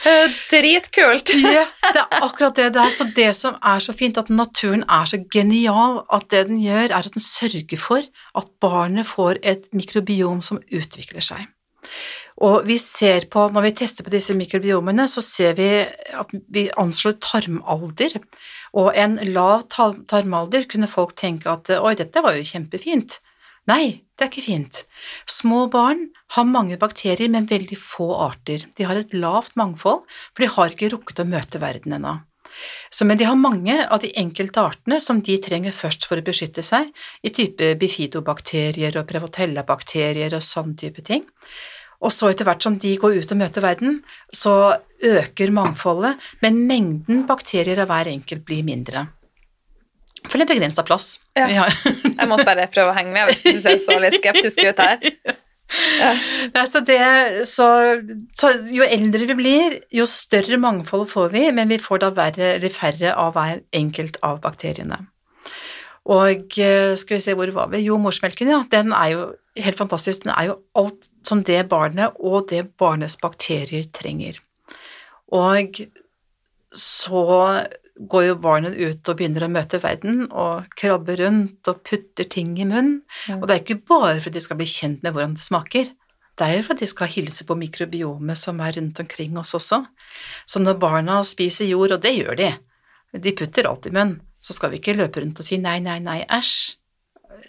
[0.03, 1.33] Dritkult!
[1.41, 2.93] ja, det er akkurat det det er.
[2.93, 6.91] Så det som er så fint, at naturen er så genial, at det den gjør,
[6.91, 8.05] er at den sørger for
[8.37, 11.47] at barnet får et mikrobiom som utvikler seg.
[12.43, 16.67] Og vi ser på, når vi tester på disse mikrobiomene, så ser vi at vi
[16.77, 18.19] anslår tarmalder,
[18.77, 23.17] og en lav tarmalder kunne folk tenke at oi, dette var jo kjempefint.
[23.67, 24.83] Nei, det er ikke fint.
[25.27, 26.07] Små barn
[26.37, 28.63] har mange bakterier, men veldig få arter.
[28.79, 32.15] De har et lavt mangfold, for de har ikke rukket å møte verden ennå.
[33.03, 36.63] Men de har mange av de enkelte artene som de trenger først for å beskytte
[36.65, 36.89] seg,
[37.21, 41.27] i type bifidobakterier og prevotellabakterier og sånn type ting.
[42.01, 44.01] Og så etter hvert som de går ut og møter verden,
[44.31, 49.07] så øker mangfoldet, men mengden bakterier av hver enkelt blir mindre.
[50.25, 51.17] For det er begrensa plass.
[51.37, 51.49] Ja.
[51.51, 51.65] Ja.
[52.19, 55.03] Jeg måtte bare prøve å henge med hvis du ser så litt skeptisk ut her.
[56.53, 57.01] Nei, så det,
[57.49, 57.67] så,
[58.39, 62.53] så jo eldre vi blir, jo større mangfold får vi, men vi får da verre
[62.55, 65.01] eller færre av hver enkelt av bakteriene.
[66.07, 67.83] Og eh, skal vi se, hvor var vi?
[67.83, 68.61] Jo, morsmelken, ja.
[68.71, 69.23] Den er jo
[69.59, 70.23] helt fantastisk.
[70.23, 74.39] Den er jo alt som det barnet og det barnets bakterier trenger.
[75.35, 75.81] Og
[76.71, 77.25] så
[77.99, 82.53] går jo barnet ut og begynner å møte verden og krabber rundt og putter ting
[82.59, 83.01] i munnen.
[83.27, 83.39] Mm.
[83.39, 85.89] Og det er ikke bare for at de skal bli kjent med hvordan det smaker.
[86.37, 89.55] Det er jo for at de skal hilse på mikrobiomet som er rundt omkring oss
[89.57, 89.81] også.
[90.45, 92.51] Så når barna spiser jord, og det gjør de,
[93.17, 95.97] de putter alt i munnen, så skal vi ikke løpe rundt og si nei, nei,
[96.03, 96.77] nei, æsj.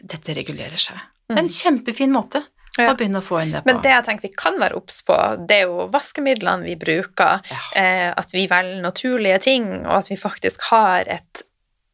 [0.09, 0.96] Dette regulerer seg.
[1.28, 2.40] Det er en kjempefin måte
[2.77, 2.91] Ja.
[2.91, 3.71] og begynne å få inn det på.
[3.71, 5.16] Men det jeg tenker vi kan være obs på,
[5.49, 7.62] det er jo vaskemidlene vi bruker, Ja.
[7.81, 11.43] eh, at vi velger naturlige ting, og at vi faktisk har et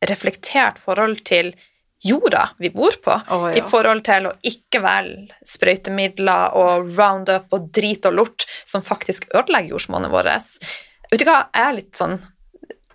[0.04, 1.54] reflektert forhold til
[2.04, 3.56] jorda vi bor på, oh, ja.
[3.56, 9.30] i forhold til å ikke velge sprøytemidler og roundup og drit og lort som faktisk
[9.32, 10.58] ødelegger jordsmonnet vårt.
[11.10, 12.18] Vet du hva, jeg er litt sånn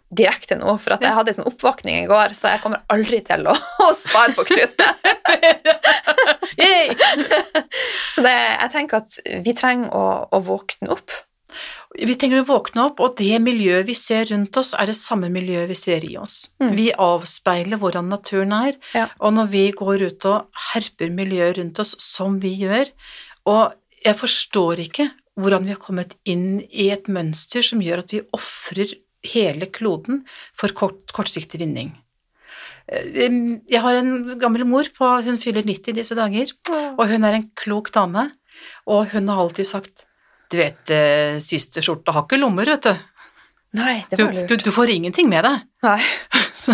[0.09, 3.21] direkte nå, for at jeg hadde en sånn oppvåkning i går, så jeg kommer aldri
[3.25, 3.53] til å,
[3.85, 4.91] å spare på kruttet.
[8.13, 11.13] Så det, jeg tenker at vi trenger å, å våkne opp.
[11.97, 15.31] Vi trenger å våkne opp, og det miljøet vi ser rundt oss, er det samme
[15.33, 16.49] miljøet vi ser i oss.
[16.61, 16.73] Mm.
[16.77, 19.07] Vi avspeiler hvordan naturen er, Ja.
[19.19, 22.91] og når vi går ut og herper miljøet rundt oss som vi gjør,
[23.49, 23.73] og
[24.05, 28.21] jeg forstår ikke hvordan vi har kommet inn i et mønster som gjør at vi
[28.35, 28.93] ofrer
[29.25, 30.23] hele kloden
[30.55, 31.93] for kort, kortsiktig vinning.
[32.91, 33.29] Eh,
[33.69, 36.51] Jeg har en gammel mor på, hun fyller 90 disse dager,
[36.97, 38.31] og hun er en klok dame,
[38.87, 40.05] og hun har alltid sagt
[40.49, 42.95] du vet, eh, siste skjorte har ikke lommer, vet du.
[43.77, 44.47] Nei, det var lurt.
[44.49, 45.67] du, du får ingenting med deg.
[45.85, 45.99] Nei.
[46.59, 46.73] Så,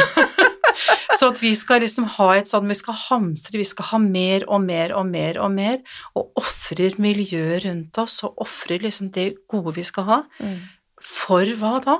[1.19, 4.47] så at vi skal liksom ha et sånn, vi skal hamstre, vi skal ha mer
[4.49, 5.77] og mer og mer og mer,
[6.17, 10.17] og ofrer miljøet rundt oss, og ofrer liksom det gode vi skal ha.
[10.39, 10.57] Mm.
[11.05, 11.99] For hva da?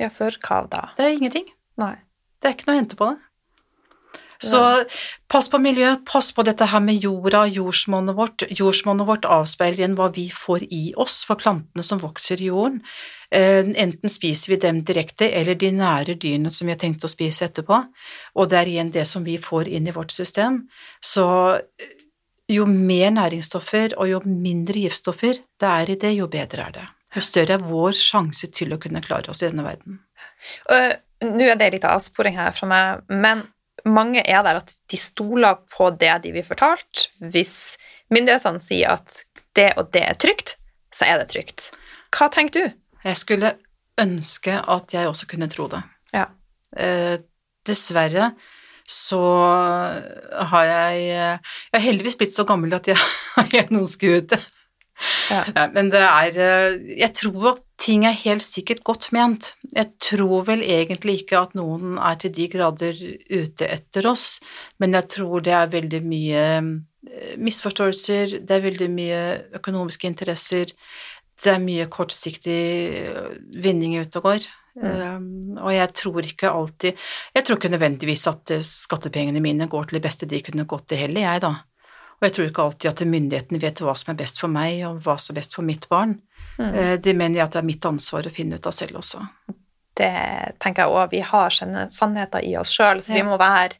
[0.00, 0.88] Ja, før kav da?
[0.96, 1.50] Det er ingenting.
[1.80, 1.96] Nei.
[2.40, 3.18] Det er ikke noe å hente på det.
[4.40, 4.60] Så
[5.28, 8.44] pass på miljøet, pass på dette her med jorda, jordsmonnet vårt.
[8.56, 12.78] Jordsmonnet vårt avspeiler igjen hva vi får i oss for plantene som vokser i jorden.
[13.28, 17.12] Eh, Enten spiser vi dem direkte, eller de nære dyrene som vi har tenkt å
[17.12, 17.82] spise etterpå,
[18.40, 20.62] og det er igjen det som vi får inn i vårt system.
[21.04, 21.26] Så
[21.60, 21.92] eh,
[22.50, 26.88] jo mer næringsstoffer og jo mindre giftstoffer det er i det, jo bedre er det.
[27.16, 29.98] Jo større er vår sjanse til å kunne klare oss i denne verden.
[30.70, 30.94] Uh,
[31.26, 33.44] Nå er det litt avsporing her fra meg, men
[33.88, 37.08] mange er der at de stoler på det de blir fortalt.
[37.20, 37.76] Hvis
[38.12, 39.24] myndighetene sier at
[39.58, 40.54] det og det er trygt,
[40.94, 41.70] så er det trygt.
[42.14, 42.78] Hva tenker du?
[43.04, 43.54] Jeg skulle
[44.00, 45.82] ønske at jeg også kunne tro det.
[46.16, 46.28] Ja.
[46.76, 47.20] Uh,
[47.68, 48.32] dessverre
[48.90, 49.20] så
[50.50, 52.98] har jeg Jeg har heldigvis blitt så gammel at jeg
[53.36, 54.40] har gjennomskuet det.
[55.30, 55.44] Ja.
[55.56, 59.54] Ja, men det er eh, Jeg tror at ting er helt sikkert godt ment.
[59.72, 62.98] Jeg tror vel egentlig ikke at noen er til de grader
[63.30, 64.40] ute etter oss,
[64.82, 69.20] men jeg tror det er veldig mye eh, misforståelser, det er veldig mye
[69.60, 70.74] økonomiske interesser,
[71.40, 72.62] det er mye kortsiktig
[73.00, 73.30] eh,
[73.64, 74.50] vinning ute og går.
[74.80, 76.94] Um, og jeg tror ikke alltid
[77.34, 81.00] Jeg tror ikke nødvendigvis at skattepengene mine går til det beste de kunne gått til
[81.02, 81.50] heller, jeg, da.
[82.20, 85.00] Og jeg tror ikke alltid at myndighetene vet hva som er best for meg, og
[85.04, 86.18] hva som er best for mitt barn.
[86.60, 87.00] Mm.
[87.00, 89.22] Det mener jeg at det er mitt ansvar å finne ut av selv også.
[90.00, 90.10] Det
[90.62, 91.10] tenker jeg også.
[91.12, 91.56] Vi har
[91.92, 93.78] sannheter i oss sjøl, så vi må være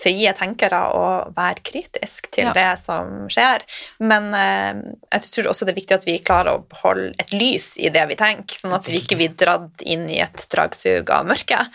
[0.00, 2.52] frie tenkere og være kritisk til Ja.
[2.56, 3.66] det som skjer.
[4.00, 4.80] Men eh,
[5.12, 8.06] jeg tror også det er viktig at vi klarer å beholde et lys i det
[8.08, 11.68] vi tenker, sånn at vi ikke blir dratt inn i et dragsug av mørket.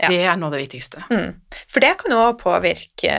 [0.00, 0.08] Ja.
[0.08, 1.04] Det er noe av det viktigste.
[1.12, 1.36] Mm.
[1.68, 3.14] For det kan jo også påvirke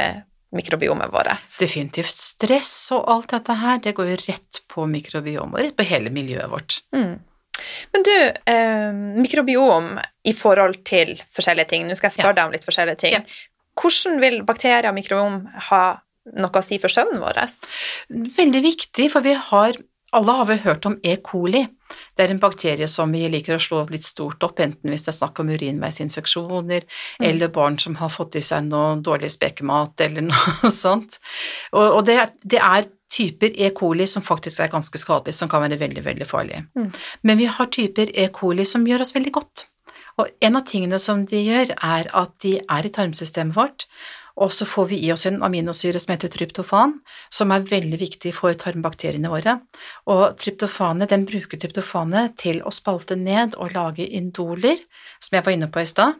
[0.55, 1.31] mikrobiomet vårt.
[1.59, 2.11] Definitivt.
[2.15, 6.11] Stress og alt dette her, det går jo rett på mikrobiomet, og rett på hele
[6.13, 6.81] miljøet vårt.
[6.95, 7.19] Mm.
[7.93, 8.15] Men du,
[8.51, 8.91] eh,
[9.21, 12.39] mikrobiom i forhold til forskjellige ting, nå skal jeg spørre Ja.
[12.39, 13.13] deg om litt forskjellige ting.
[13.13, 13.21] Ja.
[13.79, 16.01] Hvordan vil bakterier og mikrobiom ha
[16.35, 17.39] noe å si for søvnen vår?
[18.09, 19.73] Veldig viktig, for vi har
[20.11, 21.15] alle har vel hørt om E.
[21.23, 21.61] coli.
[22.15, 25.11] Det er en bakterie som vi liker å slå litt stort opp, enten hvis det
[25.13, 27.25] er snakk om urinveisinfeksjoner, mm.
[27.27, 31.19] eller barn som har fått i seg noe dårlig spekemat, eller noe sånt.
[31.71, 33.71] Og, og det, det, er typer E.
[33.75, 36.65] coli som faktisk er ganske skadelige, som kan være veldig, veldig farlige.
[36.75, 36.89] Mm.
[37.27, 38.29] Men vi har typer E.
[38.35, 39.67] coli som gjør oss veldig godt.
[40.19, 43.87] Og en av tingene som de gjør, er at de er i tarmsystemet vårt,
[44.41, 46.95] og så får vi i oss en aminosyre som heter tryptofan,
[47.29, 49.59] som er veldig viktig for tarmbakteriene våre.
[50.09, 54.81] Og tryptofanet, den bruker tryptofanet til å spalte ned og lage indoler,
[55.21, 56.17] som jeg var inne på i stad,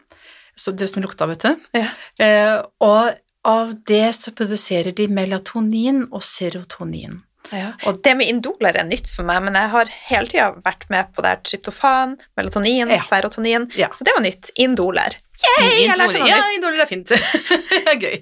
[0.78, 1.68] det som lukta, vet du.
[1.80, 1.90] Ja.
[2.22, 3.18] Eh, og
[3.48, 7.22] av det så produserer de melatonin og serotonin.
[7.52, 7.72] Ja.
[7.90, 11.10] Og det med indoler er nytt for meg, men jeg har hele tida vært med
[11.16, 13.02] på det her tryptofan, melatonin, ja.
[13.04, 13.90] serotonin, ja.
[13.96, 14.54] så det var nytt.
[14.62, 15.18] Indoler.
[15.42, 16.40] Yay, lærte noe ja.
[16.56, 17.12] Indoler er fint.
[17.72, 18.18] det er gøy.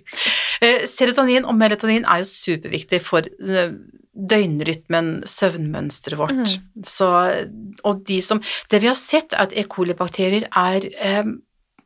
[0.65, 3.75] Eh, serotonin og melatonin er jo superviktig for eh,
[4.29, 6.39] døgnrytmen, søvnmønsteret vårt.
[6.39, 6.83] Mm.
[6.87, 7.09] Så,
[7.87, 8.41] og de som
[8.71, 9.65] Det vi har sett, er at E.
[9.69, 11.23] coli-bakterier er eh,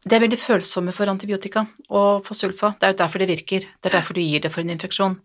[0.03, 2.73] det er veldig følsomme for antibiotika og for sulfa.
[2.79, 3.67] Det er jo derfor det virker.
[3.79, 5.15] Det er derfor du gir det for en infeksjon.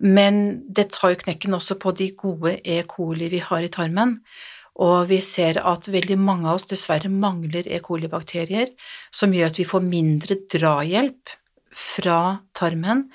[0.00, 0.38] Men
[0.72, 2.82] det tar jo knekken også på de gode E.
[2.88, 4.16] coli vi har i tarmen.
[4.80, 7.80] Og vi ser at veldig mange av oss dessverre mangler E.
[7.84, 8.72] coli-bakterier,
[9.12, 11.36] som gjør at vi får mindre drahjelp
[11.76, 12.20] fra
[12.56, 13.06] tarmen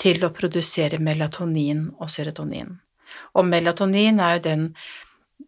[0.00, 2.76] til å produsere melatonin og serotonin.
[3.36, 4.66] Og melatonin er jo den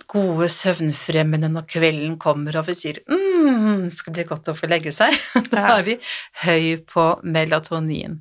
[0.08, 4.68] gode søvnfremmende når kvelden kommer og vi sier mm, det skal bli godt å få
[4.70, 5.14] legge seg.
[5.52, 5.96] Da er vi
[6.44, 8.20] høy på melatonin.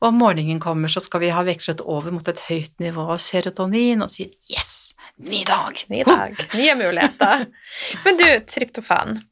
[0.00, 3.20] Og om morgenen kommer, så skal vi ha vekslet over mot et høyt nivå av
[3.22, 4.92] serotonin og sier yes,
[5.22, 5.84] ny dag!
[5.92, 7.46] Ny dag, nye muligheter.
[8.04, 9.22] Men du, tryptofan.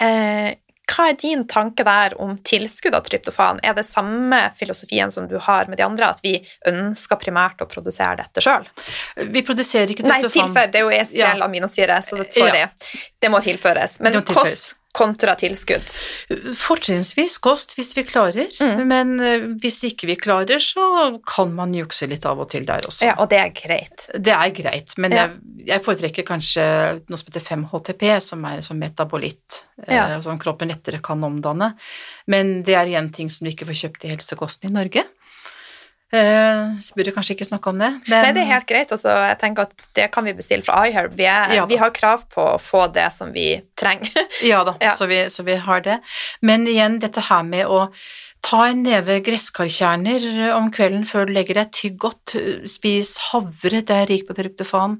[0.00, 0.56] Eh,
[0.90, 3.60] hva er din tanke der om tilskudd av tryptofan?
[3.66, 6.36] Er det samme filosofien som du har med de andre, at vi
[6.68, 8.66] ønsker primært å produsere dette sjøl?
[9.16, 10.26] Vi produserer ikke tryptofan.
[10.26, 10.74] Nei, tilfør.
[10.74, 12.66] Det er jo ECL aminosyre, så sorry.
[12.66, 12.68] Ja.
[13.20, 14.00] Det må tilføres.
[14.04, 15.92] Men kost kontra tilskudd?
[16.58, 18.50] Fortrinnsvis kost, hvis vi klarer.
[18.60, 18.82] Mm.
[18.90, 20.82] Men eh, hvis ikke vi klarer, så
[21.28, 23.06] kan man jukse litt av og til der også.
[23.10, 24.08] Ja, Og det er greit?
[24.14, 25.28] Det er greit, men ja.
[25.28, 26.66] jeg, jeg, foretrekker kanskje
[27.06, 30.08] noe som heter 5-HTP, som er som metabolitt, eh, ja.
[30.24, 31.72] som kroppen lettere kan omdanne.
[32.30, 35.06] Men det er igjen ting som du ikke får kjøpt i helsekosten i Norge.
[36.10, 37.90] Uh, så burde kanskje ikke snakke om det.
[38.08, 38.24] Men...
[38.24, 38.94] Nei, det er helt greit.
[38.94, 41.14] Også, jeg tenker at Det kan vi bestille fra iHerb.
[41.18, 44.10] Vi, ja, vi, har krav på å få det som vi trenger.
[44.46, 44.94] ja da, ja.
[44.96, 46.00] Så, vi, så, vi, har det.
[46.42, 47.86] Men igjen, dette her med å
[48.50, 50.24] Ta en neve gresskarkjerner
[50.56, 52.32] om kvelden før du legger deg, tygg godt,
[52.66, 54.96] spis havre, det er rik på tryptofan.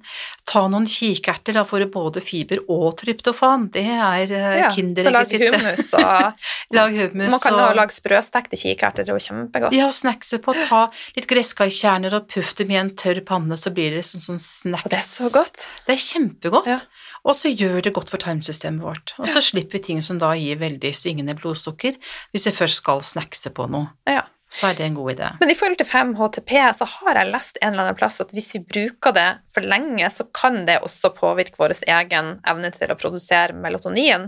[0.46, 5.32] Ta noen kikerter, da får du både fiber og tryptofan, det er eh, ja, kinderegget
[5.32, 5.42] sitt.
[5.42, 6.46] Så lag hummus og
[6.78, 7.74] lag hummus Man kan og...
[7.80, 9.74] lage sprøstekte kikerter, det er jo kjempegodt.
[9.80, 10.86] Ja, snackse på, ta
[11.18, 14.86] litt gresskarkjerner og puff dem i en tørr panne, så blir det sånn, sånn snacks.
[14.86, 15.66] Og det er så godt.
[15.88, 16.70] Det er kjempegodt.
[16.70, 16.78] Ja.
[17.24, 19.14] Og så gjør det godt for tarmsystemet vårt.
[19.20, 21.98] Og så slipper vi ting som da gir veldig svingende blodsukker,
[22.32, 23.92] hvis vi først skal snackse på noe.
[24.08, 24.24] Ja.
[24.50, 25.28] Så er det en god idé.
[25.38, 28.48] Men i forhold til 5-HTP så har jeg lest en eller annen plass at hvis
[28.56, 32.98] vi bruker det for lenge, så kan det også påvirke vår egen evne til å
[32.98, 34.26] produsere melatonin.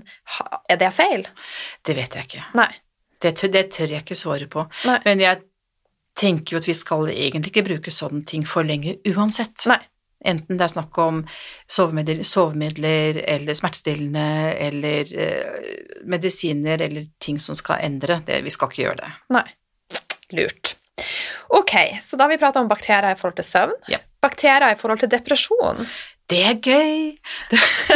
[0.71, 1.27] Er det feil?
[1.83, 2.45] Det vet jeg ikke.
[2.61, 2.71] Nei.
[3.23, 4.63] Det tør, det tør jeg ikke svare på.
[4.87, 5.01] Nei.
[5.09, 5.43] Men jeg
[6.19, 9.67] tenker jo at vi skal egentlig ikke bruke sånne ting for lenge uansett.
[9.71, 9.81] Nei.
[10.25, 11.23] Enten det er snakk om
[11.71, 15.73] sovemidler, sovemidler eller smertestillende eller eh,
[16.07, 18.21] medisiner eller ting som skal endre.
[18.27, 19.13] Det, vi skal ikke gjøre det.
[19.35, 19.47] Nei.
[20.33, 20.77] Lurt.
[21.53, 23.79] Ok, så da har vi prata om bakterier i forhold til søvn.
[23.93, 24.01] Ja.
[24.23, 25.87] Bakterier i forhold til depresjon.
[26.31, 27.17] Det er gøy!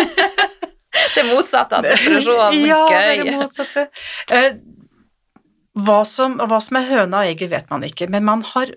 [1.16, 2.58] det motsatte av depresjon.
[2.66, 2.96] Ja, gøy.
[2.96, 3.86] Ja, det er det motsatte.
[4.34, 4.50] Eh,
[5.86, 8.72] hva som, hva som, er høna og egget, vet man ikke, men man har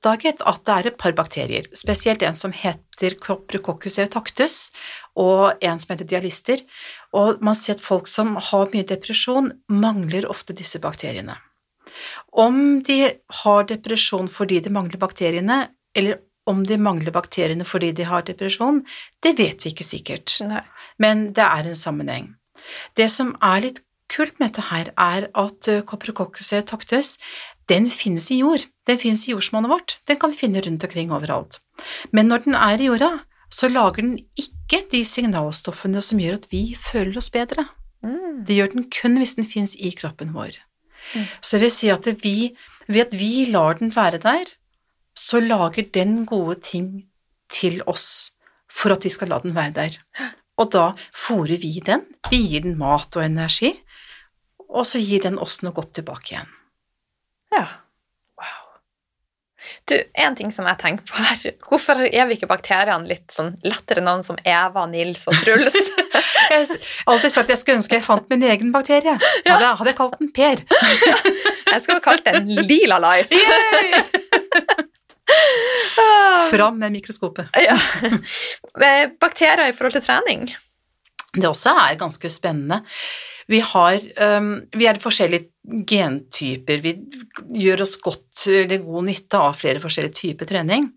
[0.00, 4.72] oppdaget at det er et par bakterier, spesielt en som heter Coprococcus eutactus,
[5.16, 6.60] og en som heter dialister,
[7.12, 11.36] og man ser at folk som har mye depresjon, mangler ofte disse bakteriene.
[12.32, 18.04] Om de har depresjon fordi de mangler bakteriene, eller om de mangler bakteriene fordi de
[18.04, 18.82] har depresjon,
[19.22, 20.64] det vet vi ikke sikkert, Nei.
[20.98, 22.34] men det er en sammenheng.
[22.96, 27.16] Det som er litt kult med dette her, er at eh, Coprococcus tactus
[27.70, 28.66] den finnes i jord.
[28.88, 29.98] Den finnes i jordsmonnet vårt.
[30.10, 31.60] Den kan vi finne rundt omkring overalt.
[32.12, 33.10] Men når den er i jorda,
[33.50, 37.66] så lager den ikke de signalstoffene som gjør at vi føler oss bedre.
[38.02, 38.42] Mm.
[38.46, 40.58] Det gjør den kun hvis den finnes i kroppen vår.
[41.14, 41.26] Mm.
[41.40, 42.36] Så jeg vil si at vi,
[42.88, 44.54] ved at vi lar den være der,
[45.16, 46.90] så lager den gode ting
[47.50, 48.32] til oss
[48.70, 49.98] for at vi skal la den være der.
[50.60, 53.72] Og da fôrer vi den, vi gir den mat og energi,
[54.70, 56.50] og så gir den oss noe godt tilbake igjen.
[57.54, 57.66] Ja.
[58.38, 58.58] Wow.
[59.90, 63.56] Du, En ting som jeg tenker på her, hvorfor er vi ikke bakteriene litt sånn
[63.66, 65.76] lettere navn som Eva, Nils og Truls?
[66.50, 69.12] Jeg har alltid sagt at jeg skulle ønske jeg fant min egen bakterie.
[69.46, 69.52] Ja.
[69.54, 70.62] Hadde, hadde jeg kalt den Per.
[71.70, 73.30] jeg skulle kalt den Lila Life.
[76.50, 77.52] Fram med mikroskopet.
[77.54, 77.76] ja.
[79.20, 80.48] Bakterier i forhold til trening?
[81.36, 82.80] Det også er ganske spennende.
[83.50, 84.02] Vi, har,
[84.40, 86.80] um, vi er forskjellige gentyper.
[86.84, 86.94] Vi
[87.62, 90.88] gjør oss godt eller god nytte av flere forskjellige typer trening.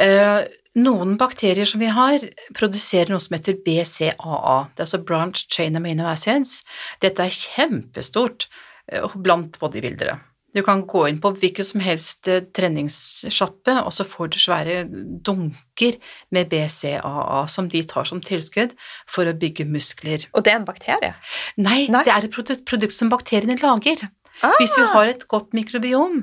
[0.00, 0.40] Uh,
[0.80, 2.24] noen bakterier som vi har,
[2.56, 6.62] produserer noe som heter BCAA, det er altså Branch Chain Amino Acids.
[7.04, 8.48] Dette er kjempestort
[8.92, 10.16] uh, blant bodybuildere.
[10.52, 14.82] Du kan gå inn på hvilken som helst eh, treningssjappe, og så får du svære
[15.24, 15.96] dunker
[16.34, 18.74] med BCAA som de tar som tilskudd
[19.10, 20.28] for å bygge muskler.
[20.36, 21.14] Og det er en bakterie?
[21.56, 22.04] Nei, Nei.
[22.04, 24.04] det er et produkt, produkt som bakteriene lager.
[24.42, 24.54] Ah.
[24.60, 26.20] Hvis vi har et godt mikrobiom,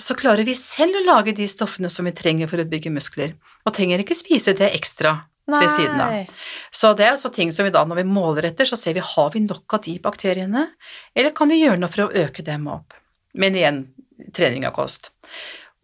[0.00, 3.36] så klarer vi selv å lage de stoffene som vi trenger for å bygge muskler,
[3.66, 5.60] og trenger ikke spise det ekstra Nei.
[5.62, 6.32] ved siden av.
[6.74, 9.04] Så det er altså ting som vi da, når vi måler etter, så ser vi
[9.04, 10.66] har vi nok av de bakteriene,
[11.14, 12.96] eller kan vi gjøre noe for å øke dem opp.
[13.34, 13.82] Men igjen
[14.36, 15.12] trening av kost.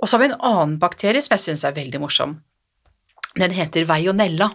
[0.00, 2.38] Og så har vi en annen bakterie som jeg syns er veldig morsom.
[3.36, 4.50] Den heter veionella.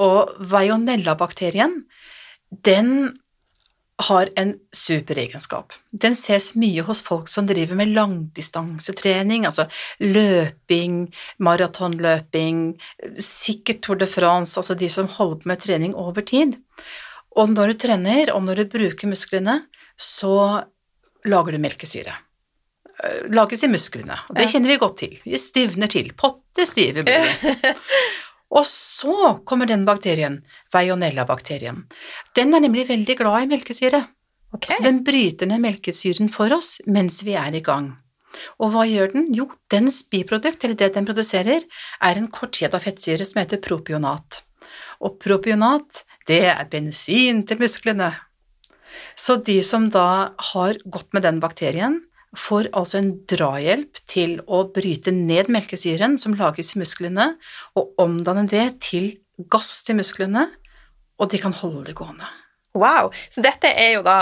[0.00, 1.82] Og veionella-bakterien,
[2.50, 3.20] den
[4.00, 5.74] har en superegenskap.
[5.92, 9.66] Den ses mye hos folk som driver med langdistansetrening, altså
[10.00, 11.02] løping,
[11.38, 12.62] maratonløping,
[13.20, 16.56] sikkert Tour de France, altså de som holder på med trening over tid.
[17.36, 19.60] Og når du trener, og når du bruker musklene,
[20.00, 20.64] så
[21.28, 22.16] lager du melkesyre.
[23.04, 25.16] Eh, lages i musklene, og det kjenner vi godt til.
[25.24, 26.12] Vi stivner til.
[26.16, 27.30] Potte stive blir.
[28.50, 30.40] Og så kommer den bakterien,
[30.74, 31.84] veionella-bakterien.
[32.34, 34.00] Den er nemlig veldig glad i melkesyre.
[34.50, 34.74] Okay.
[34.74, 37.92] Så den bryter ned melkesyren for oss mens vi er i gang.
[38.62, 39.28] Og hva gjør den?
[39.34, 41.62] Jo, dens biprodukt, eller det den produserer,
[42.02, 44.42] er en kortkjeda fettsyre som heter propionat.
[45.02, 48.10] Og propionat, det er bensin til musklene.
[49.18, 52.00] Så de som da har gått med den bakterien,
[52.38, 57.32] får altså en drahjelp til å bryte ned melkesyren som lages i musklene,
[57.74, 59.10] og omdanne det til
[59.50, 60.46] gass til musklene,
[61.20, 62.28] og de kan holde det gående.
[62.78, 64.18] Wow, så dette er jo da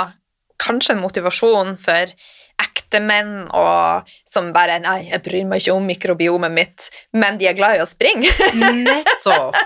[0.61, 2.13] kanskje en motivasjon for
[2.59, 7.47] ekte menn og, som bare 'Nei, jeg bryr meg ikke om mikrobiomet mitt', men de
[7.47, 8.31] er glad i å springe.
[8.89, 9.57] Nettopp.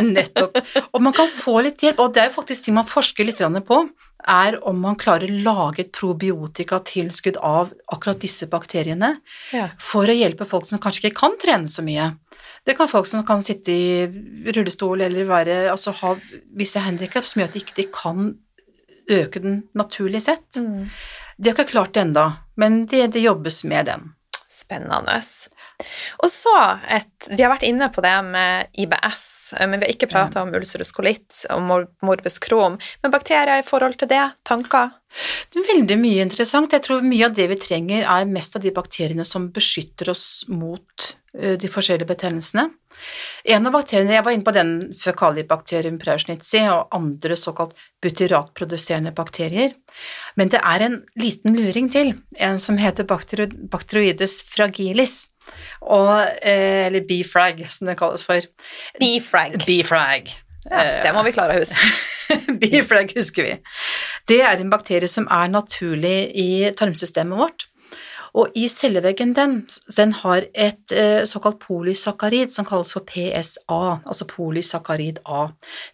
[0.00, 0.60] Nettopp.
[0.92, 3.42] Og man kan få litt hjelp, og det er jo faktisk ting man forsker litt
[3.66, 3.80] på,
[4.26, 9.18] er om man klarer å lage et probiotikatilskudd av akkurat disse bakteriene
[9.52, 9.68] ja.
[9.78, 12.14] for å hjelpe folk som kanskje ikke kan trene så mye.
[12.66, 16.16] Det kan folk som kan sitte i rullestol eller være, altså ha
[16.58, 18.32] visse handikap som gjør at de ikke kan
[19.10, 20.56] øke den naturlig sett.
[20.56, 20.88] Mm.
[21.36, 24.12] De har ikke klart det ennå, men det, det, jobbes med den.
[24.48, 25.18] Spennende.
[26.24, 26.54] Og så
[26.88, 29.26] et Vi har vært inne på det med IBS,
[29.60, 31.66] men vi har ikke prata om ulcerus colitt og
[32.06, 32.78] morbus Crohn.
[33.02, 34.94] Men bakterier i forhold til det, tanker?
[35.52, 36.72] Det veldig mye interessant.
[36.72, 40.44] Jeg tror mye av det vi trenger, er mest av de bakteriene som beskytter oss
[40.52, 41.06] mot
[41.38, 42.66] eh, de forskjellige betennelsene.
[43.44, 49.74] En av bakteriene, Jeg var inne på den føkalibakterium prausnitzi og andre såkalt butyratproduserende bakterier,
[50.36, 55.28] men det er en liten luring til, en som heter bacteroides fragilis,
[55.82, 58.48] og, eller B-frag, som det kalles for.
[58.98, 60.32] Bfrag.
[60.70, 61.94] Ja, det må vi klare å huske.
[62.60, 63.54] bfrag husker vi.
[64.28, 67.66] Det er en bakterie som er naturlig i tarmsystemet vårt.
[68.36, 69.54] Og i celleveggen den,
[69.96, 75.46] den har et eh, såkalt polysakkarid som kalles for PSA, altså polysakkarid A.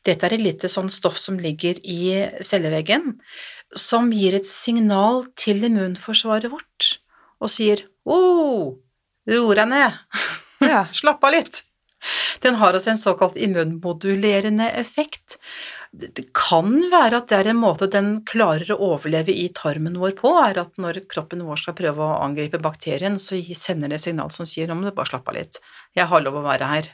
[0.02, 2.00] Dette er et lite sånn stoff som ligger i
[2.42, 3.20] celleveggen,
[3.78, 6.96] som gir et signal til immunforsvaret vårt
[7.42, 8.74] og sier oh,
[9.30, 10.02] ro deg ned,
[10.98, 11.62] slapp av litt.
[12.42, 15.38] Den har også en såkalt immunmodulerende effekt,
[15.92, 20.14] det kan være at det er en måte den klarer å overleve i tarmen vår
[20.16, 24.32] på, er at når kroppen vår skal prøve å angripe bakterien, så sender det signal
[24.32, 25.60] som sier om det bare slapp av litt,
[25.92, 26.88] jeg har lov å være her.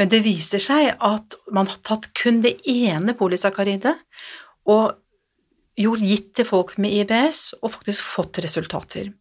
[0.00, 3.94] Men det viser seg at man har tatt kun det ene polysakkaridet
[4.72, 4.96] og
[5.76, 9.12] gitt til folk med IBS og faktisk fått resultater.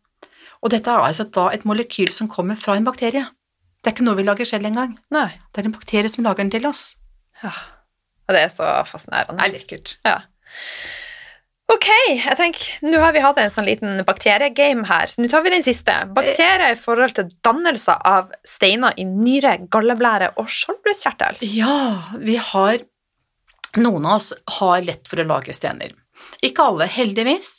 [0.64, 3.28] Og dette er altså da et molekyl som kommer fra en bakterie.
[3.86, 4.96] Det er ikke noe vi lager selv engang.
[5.14, 5.28] Nei.
[5.54, 6.96] Det er en bakterie som lager den til oss.
[7.44, 7.52] Ja.
[8.26, 9.38] Og det er så fascinerende.
[9.38, 9.92] Det er litt kult.
[10.08, 10.16] Ja.
[11.70, 15.46] Ok, jeg tenker, nå har vi hatt en sånn liten bakteriegame her, så nå tar
[15.46, 15.94] vi den siste.
[16.18, 21.42] Bakterier i forhold til dannelse av steiner i nyre, galleblære og skjoldbruskkjertel.
[21.54, 21.78] Ja,
[22.22, 22.82] vi har
[23.76, 24.30] Noen av oss
[24.62, 25.92] har lett for å lage stener.
[26.48, 27.58] Ikke alle, heldigvis.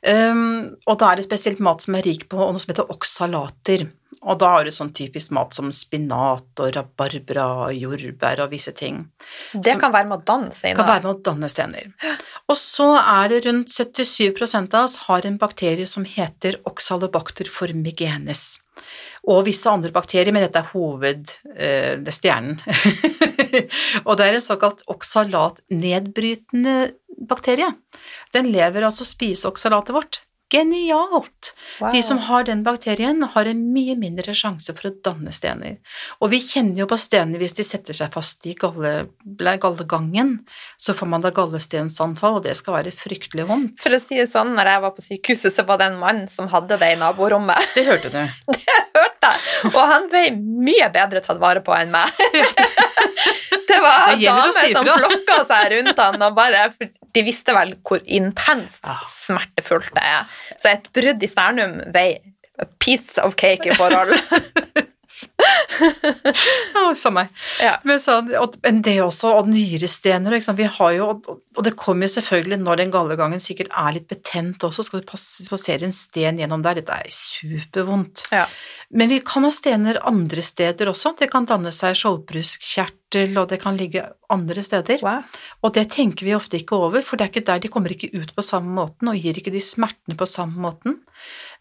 [0.00, 3.84] Um, og da er det spesielt mat som er rik på noe som heter oksalater.
[4.20, 8.72] Og da har du sånn typisk mat som spinat og rabarbra og jordbær og visse
[8.76, 9.08] ting.
[9.44, 10.76] Så det Som- kan være med å danne steiner?
[10.76, 11.92] Kan være med å danne steiner.
[12.48, 18.60] Og så er det rundt 77 av oss har en bakterie som heter oxalobacter formigenes.
[19.28, 21.30] Og visse andre bakterier, men dette er hoved...
[21.56, 22.60] eh, det er stjernen.
[24.06, 26.92] og det er en såkalt oksalatnedbrytende
[27.28, 27.74] bakterie.
[28.32, 30.20] Den lever altså spiseoksalatet vårt.
[30.50, 31.54] Genialt!
[31.78, 31.92] Wow.
[31.94, 35.76] De som har den bakterien, har en mye mindre sjanse for å danne stener.
[36.18, 39.06] Og vi kjenner jo på stener hvis de setter seg fast i galle,
[39.62, 40.36] gallegangen,
[40.80, 43.78] så får man da gallestensanfall, og det skal være fryktelig vondt.
[43.82, 46.24] For å si det sånn, når jeg var på sykehuset, så var det en mann
[46.32, 47.70] som hadde det i naborommet.
[47.76, 48.20] Det hørte du.
[49.00, 49.70] Hørte jeg.
[49.70, 52.10] Og han ble mye bedre tatt vare på enn meg.
[53.70, 56.64] Det var Det damer si som flokka seg rundt han, og bare
[57.14, 58.98] De visste vel hvor intenst Ja.
[59.06, 60.28] smertefullt det er.
[60.56, 62.20] Så et brudd i sternum veier
[62.60, 64.14] a piece of cake i forhold.
[66.74, 67.30] Ja, for meg.
[67.62, 67.74] Ja.
[67.88, 72.14] Men, så, og, men det også, og nyrestener, vi har jo, og, det kommer jo
[72.16, 76.64] selvfølgelig når den gallegangen sikkert er litt betent også, skal du passere en sten gjennom
[76.64, 78.26] der, dette er supervondt.
[78.34, 78.46] Ja.
[78.92, 81.96] Men vi kan ha stener andre steder også, det kan danne seg
[83.10, 85.02] skjoldbruskkjertel, og det kan ligge andre steder.
[85.02, 85.22] Wow.
[85.62, 88.10] Og det tenker vi ofte ikke over, for det er ikke der de kommer ikke
[88.14, 91.00] ut på samme måten og gir ikke de smertene på samme måten.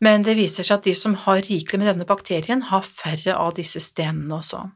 [0.02, 3.56] Men det viser seg at de som har rikelig med denne bakterien, har færre av
[3.56, 4.70] disse stenene også.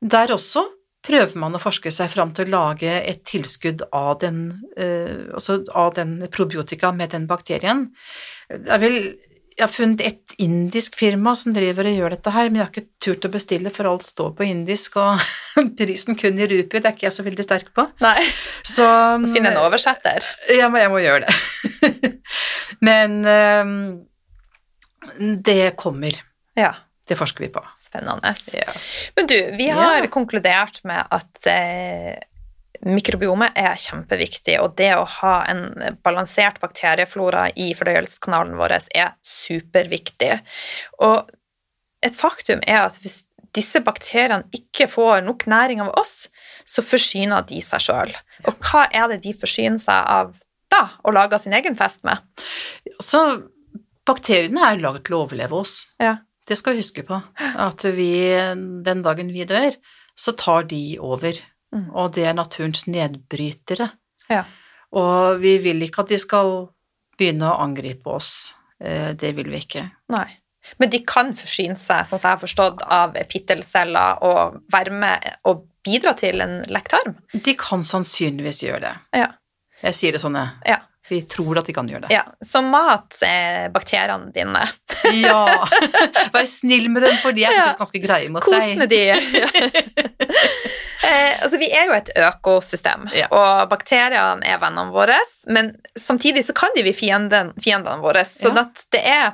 [0.00, 0.66] Der også
[1.06, 5.62] prøver man å forske seg fram til å lage et tilskudd av den, eh, altså
[5.70, 7.92] av den probiotika med den bakterien.
[8.50, 8.98] Det er vel
[9.56, 12.72] jeg har funnet et indisk firma som driver og gjør dette her, men jeg har
[12.74, 15.22] ikke turt å bestille, for alt står på indisk, og
[15.78, 17.86] prisen kun i rupier, det er ikke jeg så veldig sterk på.
[18.04, 18.20] Nei,
[18.66, 18.84] Så
[19.32, 20.28] finn en oversetter.
[20.52, 22.12] Ja, men jeg må gjøre det.
[22.84, 23.74] Men um,
[25.46, 26.18] det kommer.
[26.58, 26.74] Ja,
[27.08, 27.62] Det forsker vi på.
[27.78, 28.32] spennende.
[28.52, 28.72] Ja.
[29.16, 30.06] Men du, vi har Ja.
[30.10, 32.16] konkludert med at eh,
[32.84, 35.64] mikrobiomet er kjempeviktig, og det å ha en
[36.04, 40.34] balansert bakterieflora i fordøyelseskanalen vår er superviktig.
[41.06, 41.30] Og
[42.04, 43.22] et faktum er at hvis
[43.56, 46.26] disse bakteriene ikke får nok næring av oss,
[46.68, 48.12] så forsyner de seg sjøl.
[48.48, 50.34] Og hva er det de forsyner seg av
[50.72, 52.20] da, og lager sin egen fest med?
[53.00, 53.22] Så
[54.06, 55.86] bakteriene er laget til å overleve oss.
[56.02, 56.18] Ja.
[56.46, 57.16] Det skal vi huske på.
[57.58, 58.12] At vi,
[58.86, 59.74] den dagen vi dør,
[60.14, 61.38] så tar de over.
[61.74, 61.88] Mm.
[61.94, 63.90] Og det er naturens nedbrytere.
[64.30, 64.44] Ja.
[64.96, 66.68] Og vi vil ikke at de skal
[67.18, 68.54] begynne å angripe oss.
[68.80, 69.86] Eh, Det vil vi ikke.
[70.12, 70.26] Nei.
[70.78, 75.28] Men de kan forsyne seg, sånn som jeg har forstått, av pittelceller og være med
[75.46, 77.14] og bidra til en lekt tarm.
[77.32, 78.94] De kan sannsynligvis gjøre det.
[79.22, 79.28] Ja.
[79.84, 80.50] Jeg sier det sånn, jeg.
[80.74, 80.80] Ja.
[81.06, 82.16] Vi tror at de kan gjøre det.
[82.16, 82.24] ja.
[82.42, 84.64] Så mat er bakteriene dine.
[85.22, 85.44] Ja!
[86.34, 88.74] Vær snill med dem, for de er faktisk ganske greie mot Kos deg.
[88.80, 89.04] med de.
[91.06, 93.28] eh, altså, vi er jo et økosystem, Ja.
[93.30, 95.16] og bakteriene er vennene våre,
[95.48, 98.66] men samtidig så kan de bli fienden, fiendene våre, sånn Ja.
[98.68, 99.32] at det er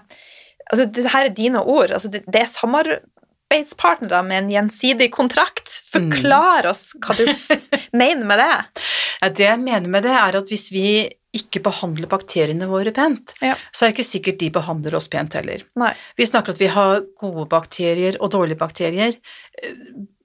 [0.72, 1.90] Altså, det her er dine ord.
[1.90, 5.68] Altså, det, det er samarbeidspartnere med en gjensidig kontrakt.
[5.90, 7.26] Forklar oss hva du
[7.98, 8.84] mener med det.
[9.20, 10.84] Ja, det jeg mener med det, er at hvis vi
[11.36, 13.54] ikke behandler bakteriene våre pent, Ja.
[13.72, 15.66] så er det ikke sikkert de behandler oss pent heller.
[15.76, 15.92] Nei.
[16.16, 19.18] Vi snakker at vi har gode bakterier og dårlige bakterier.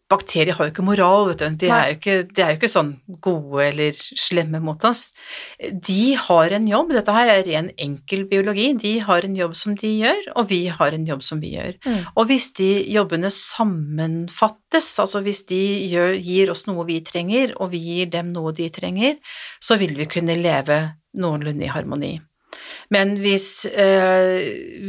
[0.07, 1.55] Bakterier har jo ikke moral, vet du.
[1.65, 2.93] De er ikke, de er jo ikke sånn
[3.23, 5.09] gode eller slemme mot oss.
[5.59, 9.75] De har en jobb, dette her er ren enkel biologi, de har en jobb som
[9.75, 11.75] de gjør, og vi har en jobb som vi gjør.
[11.83, 11.99] Mm.
[12.15, 17.73] Og hvis de jobbene sammenfattes, altså hvis de gjør, gir oss noe vi trenger, og
[17.75, 19.19] vi gir dem noe de trenger,
[19.59, 20.81] så vil vi kunne leve
[21.19, 22.15] noenlunde i harmoni.
[22.89, 24.39] Men hvis, øh,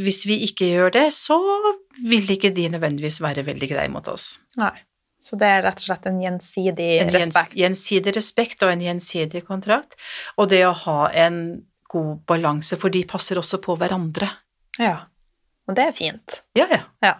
[0.03, 1.37] hvis vi ikke gjør det, så
[2.07, 4.37] vil ikke de nødvendigvis være veldig greie mot oss.
[4.57, 4.77] Nei.
[5.19, 7.53] Så det er rett og slett en gjensidig En respekt?
[7.53, 9.97] En gjensidig respekt og en gjensidig kontrakt,
[10.39, 11.39] og det å ha en
[11.89, 14.29] god balanse, for de passer også på hverandre.
[14.79, 15.09] Ja.
[15.67, 16.43] Og det er fint.
[16.57, 16.83] Ja, ja.
[17.03, 17.15] Ja.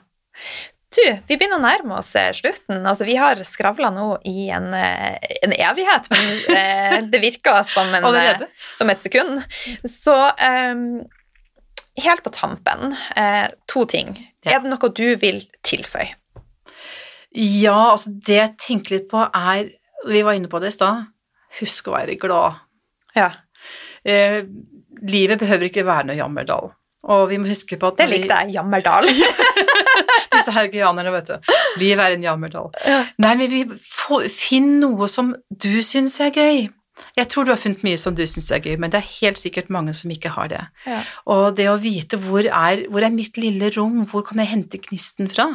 [0.90, 2.82] Du, vi begynner å nærme oss eh, slutten.
[2.82, 7.94] Altså, vi har skravla nå i en, eh, en evighet, men eh, det virker som,
[7.94, 8.46] en,
[8.78, 9.44] som et sekund.
[9.86, 10.88] Så um,
[12.00, 12.96] helt på tampen,
[13.70, 14.16] to ting.
[14.46, 14.56] Ja.
[14.56, 16.16] Er det noe du vil tilføye?
[17.36, 19.68] Ja, altså det jeg tenker litt på er
[20.08, 21.10] Vi var inne på det i stad.
[21.60, 22.62] Husk å være glad.
[23.18, 23.34] Ja,
[24.04, 24.44] Eh,
[25.10, 26.72] livet behøver ikke være noe jammerdal.
[27.10, 28.56] Og vi må huske på at det likte jeg.
[28.58, 29.08] Jammerdal.
[30.34, 31.54] Disse haugianerne, vet du.
[31.82, 32.74] Livet er en jammerdal.
[32.88, 33.00] Ja.
[33.24, 36.68] Nei, men vi får, finn noe som du syns er gøy.
[37.16, 39.40] Jeg tror du har funnet mye som du syns er gøy, men det er helt
[39.40, 40.62] sikkert mange som ikke har det.
[40.84, 41.00] Ja.
[41.32, 44.82] Og det å vite hvor er, hvor er mitt lille rom, hvor kan jeg hente
[44.84, 45.48] gnisten fra?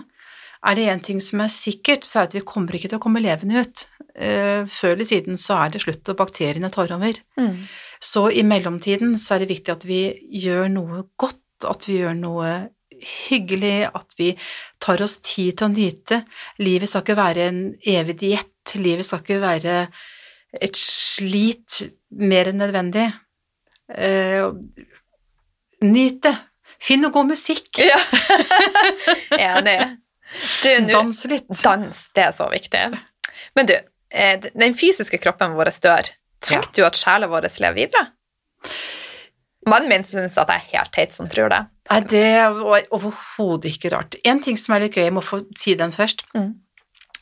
[0.65, 2.99] Er det én ting som er sikkert, så er det at vi kommer ikke til
[2.99, 3.83] å komme levende ut.
[4.17, 7.19] Eh, Før eller siden så er det slutt, og bakteriene tar over.
[7.41, 7.65] Mm.
[8.01, 10.01] Så i mellomtiden så er det viktig at vi
[10.45, 12.55] gjør noe godt, at vi gjør noe
[13.05, 14.31] hyggelig, at vi
[14.81, 16.21] tar oss tid til å nyte.
[16.63, 17.61] Livet skal ikke være en
[17.95, 19.77] evig diett, livet skal ikke være
[20.65, 21.83] et slit
[22.25, 23.09] mer enn nødvendig.
[23.93, 24.47] Eh,
[25.85, 26.33] Nyt det.
[26.81, 27.69] Finn noe god musikk.
[27.83, 27.99] Ja.
[29.37, 30.04] Enig.
[30.63, 31.49] Du, nu, Dans litt.
[31.63, 32.85] Dans, det er så viktig.
[33.55, 33.75] Men du,
[34.11, 36.11] eh, den fysiske kroppen vår dør.
[36.45, 38.09] Tenker du at sjela vår lever videre?
[39.69, 41.63] Mannen min syns at jeg er helt teit som tror det.
[41.89, 42.59] Nei, det er
[42.93, 44.17] overhodet ikke rart.
[44.29, 46.25] En ting som er litt gøy, jeg må få si den først.
[46.37, 46.51] Mm.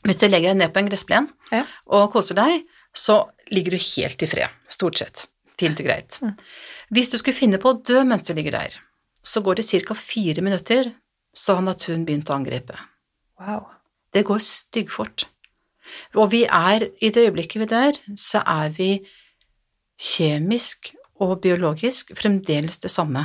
[0.03, 1.63] Hvis du legger deg ned på en gressplen Ja.
[1.87, 5.27] og koser deg, så ligger du helt i fred, stort sett.
[5.61, 6.19] Fint og greit.
[6.23, 6.35] Mm.
[6.91, 8.75] Hvis du skulle finne på å dø mens du ligger der,
[9.23, 9.95] så går det ca.
[9.95, 10.93] fire minutter,
[11.33, 12.75] så har naturen begynt å angripe.
[13.43, 13.67] Wow.
[14.15, 15.27] Det går styggfort.
[16.15, 18.91] Og vi er, i det øyeblikket vi dør, så er vi
[19.99, 23.25] kjemisk og biologisk fremdeles det samme.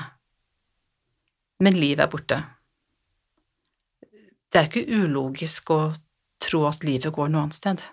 [1.59, 2.41] Men livet er borte.
[4.53, 5.81] Det er ikke ulogisk å
[6.41, 7.83] tro at livet går noe annet sted.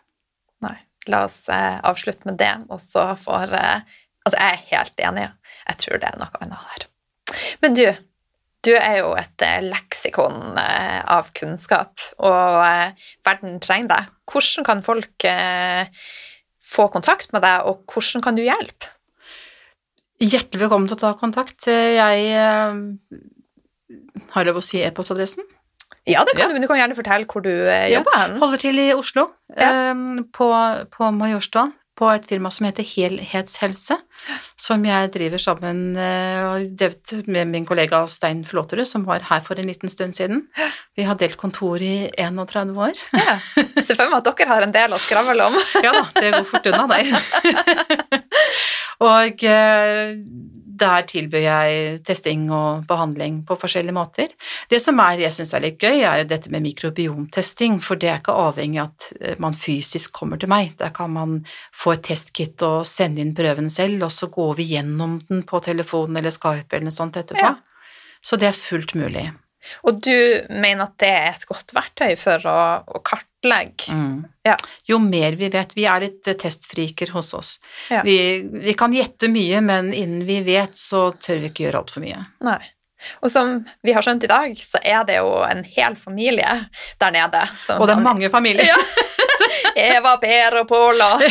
[0.65, 0.77] Nei.
[1.11, 3.93] La oss eh, avslutte med det, og så får eh,
[4.25, 5.25] Altså, jeg er helt enig.
[5.69, 6.85] Jeg tror det er noe annet her.
[7.61, 7.83] Men du,
[8.65, 12.93] du er jo et eh, leksikon eh, av kunnskap, og eh,
[13.27, 14.13] verden trenger deg.
[14.31, 15.27] Hvordan kan folk
[16.65, 18.89] få kontakt med deg, og hvordan kan du hjelpe?
[20.25, 21.67] Hjertelig velkommen til å ta kontakt.
[21.69, 22.31] Jeg
[24.33, 25.45] har lov å si e-postadressen.
[26.09, 26.49] Ja, det kan Ja.
[26.49, 28.21] du, men du kan gjerne fortelle hvor du jobber Ja.
[28.23, 28.39] hen.
[28.41, 29.93] Holder til i Oslo, Ja.
[30.33, 30.49] på,
[30.91, 33.97] på Majorstua, på et firma som heter Helhetshelse,
[34.59, 39.45] som jeg driver sammen eh, og drevet med min kollega Stein Flåterud, som var her
[39.47, 40.45] for en liten stund siden.
[40.99, 42.99] Vi har delt kontor i 31 år.
[43.15, 43.39] Ja.
[43.79, 45.61] Se for meg at dere har en del å skravle om.
[45.85, 47.11] Ja da, det går fort unna der.
[49.03, 50.15] og eh,
[50.75, 54.33] der tilbyr jeg testing og behandling på forskjellige måter.
[54.71, 58.11] Det som er, jeg syns er litt gøy, er jo dette med mikrobiomtesting, for det
[58.11, 60.75] er ikke avhengig av at eh, man fysisk kommer til meg.
[60.81, 61.39] Der kan man
[61.75, 65.63] få et testkit og sende inn prøven selv, og så går vi gjennom den på
[65.65, 67.55] telefonen eller Skype eller noe sånt etterpå.
[67.55, 67.57] Ja.
[68.25, 69.29] Så det er fullt mulig.
[69.89, 70.13] Og du
[70.51, 73.33] mener at det er et godt verktøy for å, å kartlegge
[73.93, 74.23] Mm.
[74.49, 74.55] Ja.
[74.89, 77.51] Jo mer vi vet, vi er litt eh, testfriker hos oss.
[77.93, 77.99] Ja.
[78.07, 78.15] Vi,
[78.65, 82.23] vi kan gjette mye, men innen vi vet, så tør vi ikke gjøre altfor mye.
[82.45, 82.57] Nei.
[83.21, 86.55] Og som vi har skjønt i dag, så er det jo en hel familie
[87.03, 87.43] der nede.
[87.77, 88.65] Og det er mange familier.
[88.73, 88.81] Ja.
[89.93, 91.25] Eva, Per og Pål og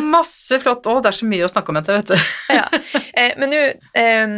[0.06, 2.30] masse flott Å, det er så mye å snakke om dette, vet du.
[2.56, 2.64] ja.
[3.12, 3.60] eh, Men nå
[4.00, 4.36] eh,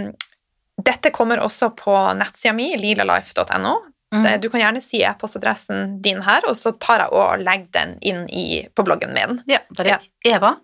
[0.79, 3.75] Dette kommer også på nettsida mi, lilalife.no.
[4.15, 4.29] Mm.
[4.41, 8.23] Du kan gjerne si e-postadressen din her, og så tar jeg og legger den inn
[8.31, 9.43] i, på bloggen min.
[9.51, 10.03] Ja, det er
[10.37, 10.55] Eva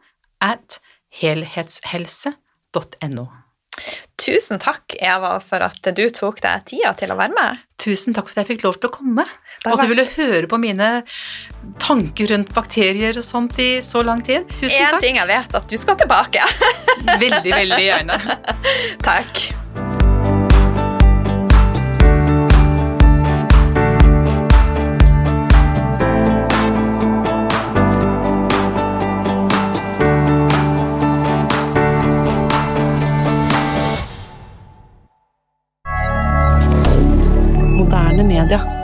[0.45, 0.79] at
[1.21, 3.27] helhetshelse.no.
[4.25, 7.59] Tusen takk, Eva, for at du tok deg tida til å være med.
[7.83, 9.25] Tusen takk for at jeg fikk lov til å komme,
[9.65, 10.89] og at du ville høre på mine
[11.83, 14.47] tanker rundt bakterier og sånt i så lang tid.
[14.55, 15.03] Tusen En takk.
[15.03, 16.43] ting jeg vet, at du skal tilbake.
[17.05, 18.17] Veldig, veldig gjerne.
[19.11, 19.35] Takk.
[38.15, 38.84] Moderne media.